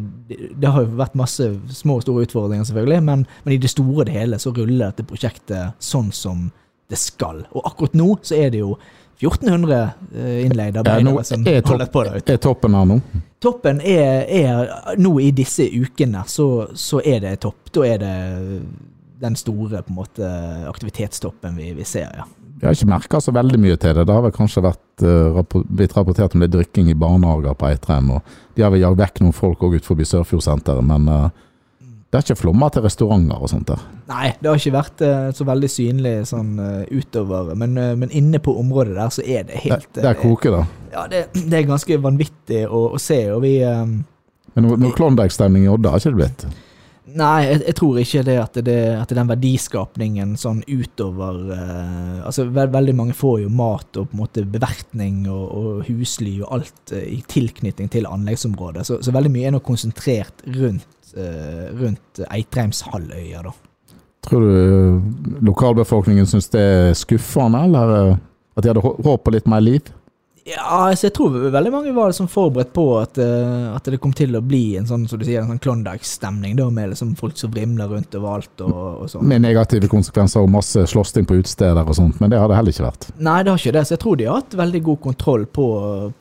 det 0.56 0.72
har 0.72 0.86
jo 0.86 1.00
vært 1.00 1.18
masse 1.20 1.50
små 1.82 2.00
og 2.00 2.06
store 2.06 2.28
utfordringer, 2.28 2.68
selvfølgelig, 2.70 3.02
men, 3.12 3.26
men 3.44 3.56
i 3.56 3.62
det 3.62 3.74
store 3.74 4.04
og 4.04 4.10
det 4.10 4.16
hele 4.16 4.40
så 4.42 4.54
ruller 4.56 4.88
dette 4.88 5.08
prosjektet 5.10 5.76
sånn 5.84 6.14
som 6.16 6.48
det 6.92 7.00
skal. 7.02 7.44
Og 7.56 7.66
akkurat 7.66 7.98
nå 7.98 8.14
så 8.26 8.38
er 8.38 8.54
det 8.54 8.62
jo 8.62 8.76
1400 9.22 9.90
eh, 10.16 10.46
innleide 10.46 10.84
Ja, 10.86 11.00
nå 11.00 11.24
som 11.24 11.46
holder 11.46 11.92
på 11.92 12.04
der 12.04 12.18
ute. 12.20 12.34
er 12.34 12.42
toppen 12.44 12.76
her 12.76 12.86
nå. 12.90 13.00
Toppen 13.42 13.82
er, 13.82 14.26
er 14.28 14.98
nå 15.00 15.14
i 15.22 15.30
disse 15.36 15.68
ukene, 15.72 16.24
så, 16.28 16.68
så 16.76 17.02
er 17.06 17.22
det 17.24 17.38
topp. 17.46 17.72
Da 17.76 17.86
er 17.88 18.02
det 18.02 18.16
den 19.22 19.36
store 19.40 19.84
på 19.86 19.94
en 19.94 20.00
måte 20.00 20.32
aktivitetstoppen 20.70 21.56
vi, 21.56 21.72
vi 21.78 21.86
ser, 21.88 22.12
ja. 22.18 22.26
Vi 22.56 22.64
har 22.68 22.76
ikke 22.76 22.88
merka 22.88 23.20
så 23.20 23.34
veldig 23.36 23.58
mye 23.60 23.76
til 23.78 23.98
det. 23.98 24.06
Det 24.08 24.16
har 24.16 24.24
vel 24.24 24.34
kanskje 24.36 24.64
vært, 24.64 25.04
uh, 25.04 25.42
blitt 25.68 25.96
rapportert 25.96 26.36
om 26.36 26.44
det 26.44 26.48
er 26.48 26.54
drikking 26.54 26.88
i 26.90 26.96
barnehager 26.96 27.56
på 27.60 27.68
Eitrheim. 27.68 28.14
og 28.16 28.38
De 28.56 28.64
har 28.64 28.72
vel 28.72 28.86
jagd 28.86 29.02
vekk 29.02 29.20
noen 29.22 29.36
folk 29.36 29.66
òg 29.68 29.76
utenfor 29.76 30.00
Sørfjordsenteret, 30.08 30.86
men 30.88 31.10
eh, 31.12 31.44
det 32.16 32.22
har 32.22 32.26
ikke 32.30 32.42
flomma 32.46 32.72
til 32.72 32.86
restauranter 32.86 33.42
og 33.44 33.50
sånt 33.52 33.68
der. 33.70 33.86
Nei, 34.10 34.30
det 34.40 34.50
har 34.50 34.58
ikke 34.58 34.76
vært 34.80 35.02
eh, 35.06 35.30
så 35.36 35.46
veldig 35.46 35.70
synlig 35.70 36.14
sånn 36.30 36.56
eh, 36.64 36.84
utover, 36.96 37.54
men, 37.60 37.78
eh, 37.78 37.94
men 38.00 38.14
inne 38.16 38.40
på 38.42 38.56
området 38.62 38.96
der 38.96 39.14
så 39.14 39.26
er 39.26 39.46
det 39.50 39.62
helt 39.66 39.76
helt 39.76 39.96
det 39.98 40.10
er 40.10 40.20
koker 40.20 40.60
da? 40.60 40.66
Ja, 40.94 41.08
det, 41.12 41.26
det 41.36 41.60
er 41.60 41.68
ganske 41.70 41.98
vanvittig 42.02 42.66
å, 42.68 42.88
å 42.96 43.02
se, 43.02 43.20
og 43.34 43.44
vi 43.46 43.58
eh, 43.66 43.84
Men 44.56 44.68
noe, 44.68 44.80
noe 44.80 44.96
Klondyke-stemning 44.96 45.66
i 45.68 45.72
Odda 45.72 45.92
har 45.92 46.04
ikke 46.04 46.16
det 46.16 46.22
blitt. 46.22 46.48
Nei, 47.16 47.46
jeg, 47.46 47.60
jeg 47.68 47.76
tror 47.78 47.98
ikke 48.02 48.22
det 48.26 48.36
at, 48.42 48.56
det 48.66 48.78
at 48.98 49.12
den 49.14 49.28
verdiskapningen 49.30 50.32
sånn 50.42 50.64
utover 50.66 51.38
eh, 51.54 52.24
Altså, 52.26 52.48
ve 52.50 52.66
veldig 52.74 52.96
mange 52.98 53.14
får 53.16 53.44
jo 53.44 53.52
mat 53.54 54.00
og 54.02 54.10
på 54.10 54.18
en 54.18 54.22
måte 54.24 54.46
bevertning 54.50 55.28
og, 55.30 55.44
og 55.46 55.84
husly 55.90 56.40
og 56.40 56.56
alt 56.58 56.96
eh, 56.96 57.06
i 57.14 57.20
tilknytning 57.30 57.92
til 57.94 58.10
anleggsområdet, 58.10 58.88
så, 58.88 58.98
så 59.06 59.14
veldig 59.14 59.32
mye 59.36 59.52
er 59.52 59.54
nå 59.54 59.62
konsentrert 59.66 60.42
rundt, 60.58 60.88
uh, 61.14 61.70
rundt 61.78 62.24
Eitrheimshalvøya, 62.26 63.46
da. 63.46 63.54
Tror 64.26 64.42
du 64.42 64.54
eh, 64.58 65.02
lokalbefolkningen 65.46 66.26
syns 66.26 66.50
det 66.54 66.62
er 66.62 66.96
skuffende, 66.98 67.62
eller 67.68 67.94
eh, 67.96 68.18
at 68.58 68.66
de 68.66 68.72
hadde 68.72 68.82
håpet 68.82 69.06
håp 69.06 69.26
på 69.26 69.34
litt 69.36 69.50
mer 69.52 69.62
liv? 69.62 69.92
Ja, 70.46 70.62
altså 70.62 71.08
jeg 71.08 71.16
tror 71.18 71.34
veldig 71.50 71.72
mange 71.74 71.92
var 71.96 72.12
liksom 72.12 72.28
forberedt 72.30 72.70
på 72.76 72.84
at, 73.00 73.18
eh, 73.18 73.64
at 73.74 73.88
det 73.90 73.98
kom 74.02 74.12
til 74.14 74.38
å 74.38 74.44
bli 74.46 74.76
en 74.78 74.86
sånn 74.86 75.08
som 75.10 75.18
du 75.18 75.26
sier, 75.26 75.42
en 75.42 75.50
sånn 75.50 75.62
Klondyke-stemning, 75.64 76.60
med 76.76 76.92
liksom 76.92 77.16
folk 77.18 77.34
som 77.40 77.50
vrimler 77.50 77.90
rundt 77.90 78.14
overalt 78.14 78.62
og, 78.62 78.76
og 78.76 79.10
sånn. 79.10 79.26
Med 79.26 79.42
negative 79.42 79.90
konsekvenser 79.90 80.46
og 80.46 80.54
masse 80.54 80.86
slåssing 80.92 81.26
på 81.26 81.40
utesteder 81.40 81.82
og 81.82 81.98
sånt, 81.98 82.22
men 82.22 82.30
det 82.30 82.38
har 82.38 82.52
det 82.52 82.60
heller 82.60 82.76
ikke 82.76 82.86
vært. 82.86 83.10
Nei, 83.18 83.40
det 83.42 83.56
har 83.56 83.64
ikke 83.64 83.74
det. 83.80 83.86
Så 83.90 83.96
jeg 83.96 84.04
tror 84.06 84.22
de 84.22 84.30
har 84.30 84.44
hatt 84.44 84.58
veldig 84.62 84.84
god 84.92 85.02
kontroll 85.08 85.48
på, 85.50 85.68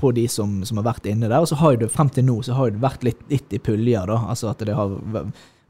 på 0.00 0.14
de 0.16 0.24
som, 0.32 0.56
som 0.64 0.80
har 0.80 0.88
vært 0.88 1.10
inne 1.12 1.28
der. 1.28 1.44
Og 1.44 1.52
så 1.52 1.60
har 1.60 1.76
jo 1.76 1.84
det 1.84 1.92
frem 1.92 2.08
til 2.16 2.24
nå 2.24 2.38
så 2.48 2.56
har 2.56 2.72
det 2.72 2.80
vært 2.80 3.04
litt, 3.04 3.20
litt 3.28 3.52
i 3.52 3.60
puljer, 3.60 4.08
da. 4.08 4.22
Altså 4.32 4.48
at 4.54 4.64
det 4.64 4.78
har 4.78 4.96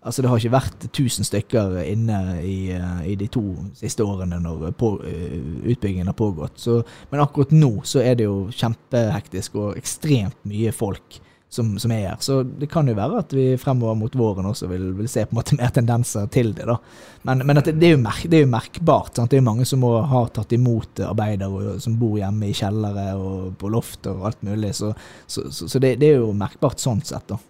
Altså 0.05 0.23
det 0.23 0.29
har 0.29 0.41
ikke 0.41 0.53
vært 0.53 0.87
1000 0.91 1.25
stykker 1.25 1.79
inne 1.89 2.19
i, 2.45 2.59
eh, 2.77 3.05
i 3.09 3.15
de 3.17 3.29
to 3.33 3.43
siste 3.79 4.05
årene 4.05 4.37
når 4.43 4.75
på, 4.77 4.99
eh, 5.09 5.39
utbyggingen 5.73 6.11
har 6.11 6.19
pågått. 6.19 6.59
Så, 6.61 6.83
men 7.11 7.23
akkurat 7.25 7.55
nå 7.57 7.79
så 7.89 8.03
er 8.05 8.19
det 8.21 8.27
jo 8.29 8.51
kjempehektisk 8.53 9.57
og 9.57 9.79
ekstremt 9.81 10.37
mye 10.45 10.75
folk 10.77 11.21
som, 11.55 11.79
som 11.79 11.93
er 11.95 12.09
her. 12.09 12.17
Så 12.21 12.43
det 12.43 12.69
kan 12.69 12.89
jo 12.89 12.97
være 12.99 13.23
at 13.23 13.33
vi 13.33 13.47
fremover 13.61 13.97
mot 13.97 14.17
våren 14.19 14.49
også 14.51 14.69
vil, 14.69 14.91
vil 14.99 15.09
se 15.09 15.25
på 15.25 15.33
en 15.33 15.39
måte 15.39 15.57
mer 15.61 15.73
tendenser 15.73 16.27
til 16.35 16.53
det. 16.57 16.67
da. 16.69 16.77
Men, 17.23 17.45
men 17.47 17.63
det, 17.63 17.77
det, 17.81 17.95
er 17.95 18.03
merk, 18.03 18.27
det 18.29 18.41
er 18.41 18.45
jo 18.45 18.51
merkbart. 18.53 19.15
Sant? 19.17 19.31
Det 19.33 19.39
er 19.39 19.45
jo 19.45 19.49
mange 19.49 19.69
som 19.69 19.81
må, 19.85 19.95
har 20.11 20.29
tatt 20.37 20.53
imot 20.53 21.01
arbeidere 21.07 21.79
som 21.81 21.97
bor 22.01 22.19
hjemme 22.21 22.51
i 22.51 22.59
kjellere 22.59 23.07
og 23.17 23.55
på 23.61 23.73
lofter 23.73 24.13
og 24.13 24.29
alt 24.33 24.45
mulig. 24.45 24.75
Så, 24.77 24.93
så, 25.27 25.47
så, 25.49 25.71
det, 25.79 25.97
det 26.03 26.13
er 26.13 26.21
jo 26.21 26.35
merkbart 26.37 26.83
sånn 26.83 27.01
sett, 27.07 27.33
da. 27.33 27.41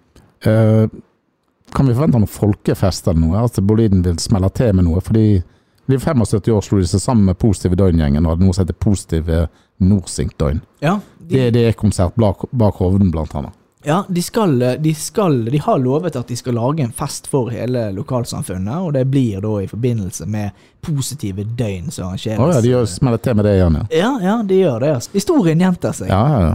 Eh, 0.44 0.86
kan 1.72 1.86
vi 1.86 1.94
forvente 1.94 2.18
noen 2.18 2.28
folkefest 2.30 3.08
eller 3.08 3.20
noe? 3.20 3.44
At 3.44 3.56
Boliden 3.62 4.02
vil 4.04 4.18
smelle 4.18 4.50
til 4.54 4.74
med 4.74 4.84
noe? 4.84 5.00
Fordi 5.00 5.42
de 5.86 5.98
75 5.98 6.48
år 6.52 6.62
slo 6.64 6.78
de 6.80 6.86
seg 6.88 7.00
sammen 7.00 7.24
med 7.24 7.38
Positive 7.38 7.76
Døgn-gjengen 7.76 8.24
og 8.26 8.34
hadde 8.36 8.44
noe 8.46 8.54
som 8.56 8.64
heter 8.64 8.78
Positive 8.80 9.48
Norsink-døgn. 9.80 10.60
Ja, 10.80 10.98
de, 11.18 11.50
Det 11.50 11.66
er 11.68 11.72
konsert 11.72 12.14
bak, 12.16 12.44
bak 12.52 12.74
Hovden, 12.80 13.10
blant 13.12 13.34
annet. 13.34 13.52
Ja, 13.84 13.98
de 14.08 14.22
skal, 14.24 14.54
de 14.80 14.94
skal 14.96 15.42
De 15.52 15.58
har 15.60 15.76
lovet 15.78 16.14
at 16.16 16.26
de 16.32 16.36
skal 16.40 16.54
lage 16.56 16.80
en 16.80 16.92
fest 16.96 17.26
for 17.28 17.50
hele 17.52 17.90
lokalsamfunnet, 17.92 18.78
og 18.80 18.94
det 18.96 19.02
blir 19.12 19.42
da 19.44 19.58
i 19.60 19.66
forbindelse 19.68 20.24
med 20.26 20.50
positive 20.80 21.44
døgn 21.44 21.90
som 21.92 22.08
arrangeres. 22.08 22.40
Å 22.40 22.48
ja, 22.54 22.60
de 22.64 22.68
gjør- 22.72 22.88
smeller 22.88 23.20
til 23.20 23.34
med 23.36 23.44
det 23.44 23.54
igjen, 23.58 23.76
ja. 23.76 23.84
Ja, 23.92 24.12
ja, 24.22 24.42
de 24.42 24.54
gjør 24.62 24.80
det. 24.80 24.94
altså. 24.94 25.10
Historien 25.12 25.60
gjentar 25.60 25.92
seg. 25.92 26.08
Ja, 26.08 26.22
ja, 26.28 26.40
ja. 26.48 26.54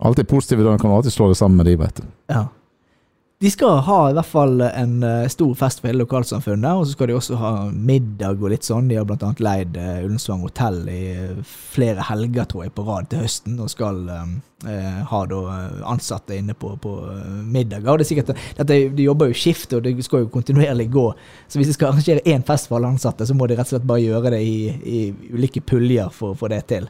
Alltid 0.00 0.28
positive, 0.28 0.64
døgn 0.64 0.78
kan 0.80 0.90
alltid 0.90 1.12
slå 1.12 1.28
det 1.28 1.36
sammen 1.36 1.56
med 1.60 1.66
de, 1.66 1.76
vet 1.76 2.00
du. 2.00 2.02
Ja. 2.32 2.46
De 3.42 3.50
skal 3.50 3.80
ha 3.82 3.98
i 4.08 4.14
hvert 4.14 4.30
fall 4.30 4.62
en 4.62 5.02
eh, 5.02 5.26
stor 5.28 5.56
fest 5.58 5.80
for 5.82 5.90
hele 5.90 6.04
lokalsamfunnet, 6.04 6.78
og 6.78 6.86
så 6.86 6.94
skal 6.94 7.10
de 7.10 7.16
også 7.18 7.36
ha 7.40 7.50
middag 7.74 8.38
og 8.38 8.52
litt 8.52 8.64
sånn. 8.64 8.86
De 8.88 8.96
har 8.96 9.04
blant 9.08 9.24
annet 9.26 9.42
leid 9.42 9.76
uh, 9.76 10.04
Ullensvang 10.04 10.44
hotell 10.46 10.78
i 10.88 11.00
eh, 11.12 11.42
flere 11.74 12.06
helger, 12.08 12.46
tror 12.48 12.64
jeg, 12.64 12.72
på 12.76 12.86
rad 12.86 13.10
til 13.10 13.24
høsten, 13.24 13.58
og 13.60 13.72
skal 13.72 14.00
eh, 14.08 14.30
eh, 14.70 15.02
ha 15.10 15.20
da 15.28 15.42
eh, 15.58 15.82
ansatte 15.92 16.38
inne 16.38 16.54
på, 16.56 16.76
på 16.80 16.94
eh, 17.10 17.36
middager. 17.42 17.98
Det 18.00 18.06
er 18.06 18.12
sikkert, 18.12 18.32
dette, 18.62 18.80
de 18.94 19.10
jobber 19.10 19.32
jo 19.32 19.38
skift, 19.42 19.74
og 19.76 19.84
det 19.84 19.96
skal 20.06 20.24
jo 20.24 20.32
kontinuerlig 20.32 20.88
gå. 20.94 21.06
Så 21.50 21.60
hvis 21.60 21.72
de 21.72 21.76
skal 21.76 21.90
arrangere 21.90 22.24
én 22.24 22.46
fest 22.46 22.70
for 22.70 22.78
alle 22.78 22.94
ansatte, 22.94 23.26
så 23.26 23.36
må 23.36 23.50
de 23.50 23.58
rett 23.58 23.66
og 23.66 23.74
slett 23.74 23.88
bare 23.90 24.06
gjøre 24.06 24.36
det 24.38 24.44
i, 24.46 24.58
i 24.70 25.06
ulike 25.34 25.60
puljer 25.66 26.14
for 26.14 26.32
å 26.32 26.38
få 26.38 26.54
det 26.54 26.64
til. 26.70 26.88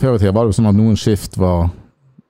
Før 0.00 0.16
i 0.16 0.22
tida 0.22 0.32
var 0.32 0.46
det 0.46 0.54
jo 0.54 0.62
sånn 0.62 0.70
at 0.70 0.78
noen 0.78 0.96
skift 0.98 1.36
var 1.36 1.68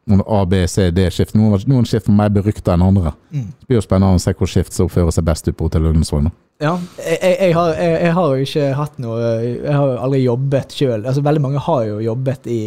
noen 0.07 0.23
A, 0.29 0.45
B, 0.45 0.67
C, 0.69 0.90
D-skift. 0.90 1.35
Noen, 1.35 1.59
noen 1.67 1.85
skift 1.88 2.09
var 2.09 2.14
mer 2.23 2.29
berykta 2.31 2.75
enn 2.77 2.83
andre. 2.85 3.12
Mm. 3.33 3.47
Det 3.61 3.67
blir 3.69 3.81
jo 3.81 3.85
spennende 3.87 4.17
å 4.19 4.25
se 4.25 4.33
hvor 4.37 4.51
skift 4.51 4.73
som 4.77 4.87
oppfører 4.88 5.12
seg 5.17 5.25
best 5.25 5.49
ute 5.49 5.57
på 5.57 5.69
Hotell 5.69 5.87
Ullensvang. 5.90 6.25
nå. 6.29 6.31
Ja, 6.62 6.77
jeg, 7.03 7.19
jeg, 7.40 7.55
har, 7.57 7.73
jeg, 7.75 7.95
jeg 8.05 8.12
har 8.14 8.27
jo 8.31 8.43
ikke 8.47 8.67
hatt 8.79 8.99
noe 9.03 9.17
Jeg 9.43 9.73
har 9.75 9.88
jo 9.90 9.95
aldri 10.05 10.21
jobbet 10.23 10.71
sjøl. 10.77 11.01
Altså, 11.03 11.25
veldig 11.27 11.40
mange 11.43 11.59
har 11.64 11.81
jo 11.88 11.97
jobbet 12.05 12.47
i, 12.47 12.59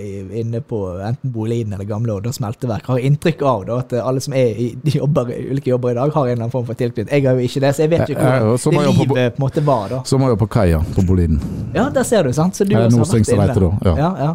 i, 0.00 0.12
inne 0.40 0.62
på 0.64 0.78
enten 1.04 1.30
Boliden 1.34 1.74
eller 1.76 1.84
Gamle 1.84 2.14
Odda 2.16 2.32
smelteverk. 2.32 2.88
Har 2.88 3.02
inntrykk 3.04 3.42
av 3.44 3.66
da, 3.68 3.76
at 3.84 3.92
alle 4.00 4.22
som 4.24 4.32
er 4.38 4.56
i 4.64 4.70
jobber, 4.96 5.28
ulike 5.50 5.68
jobber 5.74 5.92
i 5.92 5.98
dag, 5.98 6.14
har 6.16 6.24
en 6.24 6.32
eller 6.32 6.46
annen 6.46 6.54
form 6.56 6.64
for 6.70 6.80
tilknytning. 6.80 7.12
Jeg 7.12 7.28
har 7.28 7.36
jo 7.36 7.44
ikke 7.50 7.64
det, 7.66 7.74
så 7.76 7.84
jeg 7.84 7.92
vet 7.92 8.14
ja, 8.14 8.16
hvordan 8.16 8.80
det 8.80 8.86
livet 8.88 9.12
på- 9.12 9.14
på 9.14 9.20
en 9.26 9.44
måte 9.44 9.66
var 9.68 9.92
da. 9.92 10.00
Så 10.08 10.18
må 10.18 10.30
jeg 10.30 10.38
jo 10.38 10.40
på 10.46 10.50
kaia 10.56 10.80
på 10.96 11.04
Boliden. 11.12 11.40
Ja, 11.76 11.90
der 11.92 12.02
ser 12.08 12.24
du, 12.24 12.32
sant? 12.32 12.56
Så 12.56 12.64
du 12.64 12.72
Ja, 12.72 12.86
også 12.88 13.04
har 13.04 13.12
vært 13.12 13.60
inne. 13.60 13.60
det, 13.60 13.90
ja. 13.92 13.94
Ja, 14.00 14.10
ja. 14.24 14.34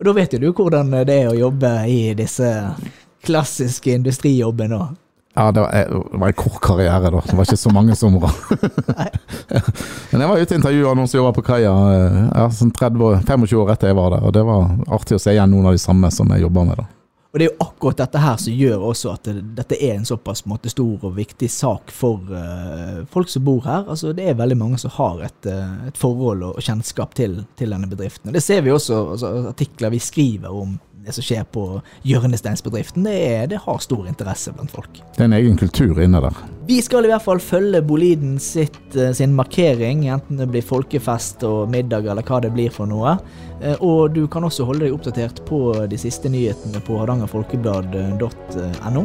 Og 0.00 0.08
da 0.08 0.14
vet 0.16 0.34
jo 0.34 0.42
du 0.42 0.50
hvordan 0.52 0.90
det 1.06 1.14
er 1.14 1.30
å 1.30 1.38
jobbe 1.38 1.70
i 1.90 1.98
disse 2.18 2.50
klassiske 3.24 3.94
industrijobbene. 3.94 4.76
òg. 4.76 5.00
Ja, 5.34 5.50
det 5.52 5.60
var, 5.60 5.70
det 5.72 6.18
var 6.18 6.28
en 6.28 6.36
kort 6.38 6.60
karriere, 6.62 7.10
da. 7.10 7.20
Det 7.26 7.34
var 7.34 7.46
ikke 7.48 7.58
så 7.58 7.70
mange 7.74 7.96
somre. 7.98 8.30
Men 10.12 10.22
jeg 10.22 10.28
var 10.30 10.38
ute 10.38 10.54
og 10.54 10.58
intervjua 10.60 10.92
noen 10.94 11.10
som 11.10 11.18
jobba 11.18 11.32
på 11.34 11.42
kaia 11.48 11.72
eh, 11.94 12.20
ja, 12.28 12.44
sånn 12.54 12.70
30 12.74 13.24
25 13.26 13.56
år 13.58 13.72
etter 13.74 13.90
jeg 13.90 13.98
var 13.98 14.14
der, 14.14 14.28
og 14.28 14.36
det 14.36 14.44
var 14.46 14.68
artig 14.94 15.18
å 15.18 15.22
se 15.22 15.34
igjen 15.34 15.50
noen 15.50 15.72
av 15.72 15.74
de 15.74 15.82
samme 15.82 16.10
som 16.14 16.30
jeg 16.30 16.44
jobba 16.46 16.68
med. 16.68 16.78
da. 16.78 16.86
Og 17.34 17.40
det 17.40 17.48
er 17.48 17.50
jo 17.50 17.64
akkurat 17.64 17.98
dette 17.98 18.20
her 18.22 18.36
som 18.38 18.54
gjør 18.54 18.82
også 18.92 19.10
at 19.16 19.24
det, 19.26 19.40
dette 19.56 19.78
er 19.82 19.96
en 19.96 20.06
såpass 20.06 20.44
måte, 20.46 20.70
stor 20.70 21.02
og 21.08 21.16
viktig 21.16 21.48
sak 21.50 21.90
for 21.90 22.22
uh, 22.30 23.00
folk 23.10 23.32
som 23.32 23.42
bor 23.42 23.64
her. 23.66 23.82
Altså, 23.90 24.12
det 24.14 24.28
er 24.30 24.38
veldig 24.38 24.58
mange 24.60 24.78
som 24.78 24.94
har 24.94 25.24
et, 25.26 25.48
uh, 25.50 25.88
et 25.88 25.98
forhold 25.98 26.44
og 26.52 26.62
kjennskap 26.62 27.16
til, 27.18 27.40
til 27.58 27.74
denne 27.74 27.90
bedriften. 27.90 28.30
Og 28.30 28.38
det 28.38 28.44
ser 28.46 28.62
vi 28.62 28.70
også 28.70 29.00
altså, 29.16 29.32
artikler 29.50 29.90
vi 29.90 29.98
skriver 29.98 30.54
om 30.54 30.78
det 31.04 31.12
som 31.16 31.24
skjer 31.24 31.44
på 31.52 31.64
hjørnesteinsbedriften. 32.08 33.04
Det, 33.06 33.14
er, 33.14 33.46
det 33.50 33.58
har 33.64 33.78
stor 33.82 34.06
interesse 34.08 34.52
blant 34.56 34.72
folk. 34.74 35.00
Det 35.14 35.22
er 35.22 35.28
en 35.28 35.38
egen 35.38 35.58
kultur 35.60 36.00
inne 36.02 36.20
der. 36.24 36.34
Vi 36.66 36.80
skal 36.82 37.04
i 37.04 37.08
hvert 37.12 37.24
fall 37.24 37.40
følge 37.44 37.82
Boliden 37.84 38.38
sitt, 38.40 38.96
eh, 38.96 39.12
sin 39.16 39.34
markering, 39.36 40.06
enten 40.08 40.36
det 40.40 40.48
blir 40.52 40.64
folkefest 40.64 41.44
og 41.44 41.68
middag 41.72 42.08
eller 42.08 42.22
hva 42.24 42.40
det 42.44 42.52
blir 42.54 42.70
for 42.72 42.86
noe. 42.88 43.18
Eh, 43.60 43.76
Og 43.84 44.14
du 44.14 44.26
kan 44.28 44.44
også 44.44 44.64
holde 44.64 44.86
deg 44.86 44.94
oppdatert 44.96 45.44
på 45.48 45.86
de 45.90 45.98
siste 46.00 46.28
nyhetene 46.32 46.80
på 46.84 46.98
hardangerfolkeblad.no. 47.02 49.04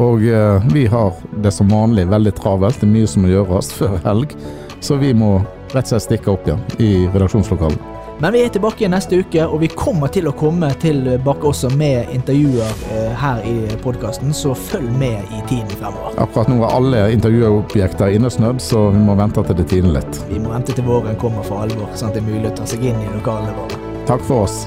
Og 0.00 0.22
eh, 0.24 0.66
vi 0.72 0.86
har 0.86 1.12
det 1.44 1.52
som 1.52 1.68
vanlig 1.68 2.06
veldig 2.08 2.32
travelt. 2.38 2.80
Det 2.80 2.88
er 2.88 2.92
mye 2.92 3.08
som 3.10 3.24
må 3.24 3.32
gjøres 3.32 3.72
før 3.76 3.98
helg, 4.04 4.32
så 4.80 4.96
vi 5.00 5.12
må 5.16 5.38
rett 5.70 5.86
og 5.86 5.92
slett 5.92 6.06
stikke 6.08 6.32
opp 6.32 6.48
igjen 6.48 6.62
i 6.82 6.92
redaksjonslokalet. 7.12 7.99
Men 8.22 8.32
vi 8.32 8.42
er 8.44 8.50
tilbake 8.52 8.82
igjen 8.82 8.92
neste 8.92 9.16
uke, 9.16 9.46
og 9.48 9.62
vi 9.62 9.68
kommer 9.72 10.10
til 10.12 10.28
å 10.28 10.32
komme 10.36 10.68
tilbake 10.82 11.46
også 11.48 11.70
med 11.72 12.10
intervjuer 12.12 12.82
eh, 12.92 13.14
her 13.16 13.40
i 13.48 13.54
podkasten, 13.80 14.34
så 14.36 14.52
følg 14.52 14.90
med 15.00 15.32
i 15.32 15.40
tiden 15.48 15.72
fremover. 15.80 16.18
Akkurat 16.20 16.50
nå 16.52 16.58
er 16.60 16.74
alle 16.76 17.04
intervjuobjekter 17.14 18.12
innesnødd, 18.18 18.60
så 18.60 18.90
vi 18.92 19.00
må 19.06 19.16
vente 19.16 19.44
til 19.48 19.56
det 19.62 19.70
tiner 19.72 19.96
litt. 19.96 20.20
Vi 20.28 20.42
må 20.42 20.52
vente 20.52 20.76
til 20.76 20.84
våren 20.84 21.16
kommer 21.22 21.46
for 21.48 21.64
alvor, 21.64 21.88
sånn 21.96 22.12
at 22.12 22.18
det 22.18 22.20
er 22.26 22.28
mulig 22.28 22.52
å 22.52 22.58
ta 22.60 22.68
seg 22.68 22.84
inn 22.92 23.00
i 23.00 23.08
lokalene 23.14 23.56
våre. 23.56 23.80
Takk 24.10 24.28
for 24.28 24.44
oss. 24.44 24.66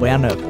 På 0.00 0.08
gjenhør. 0.08 0.49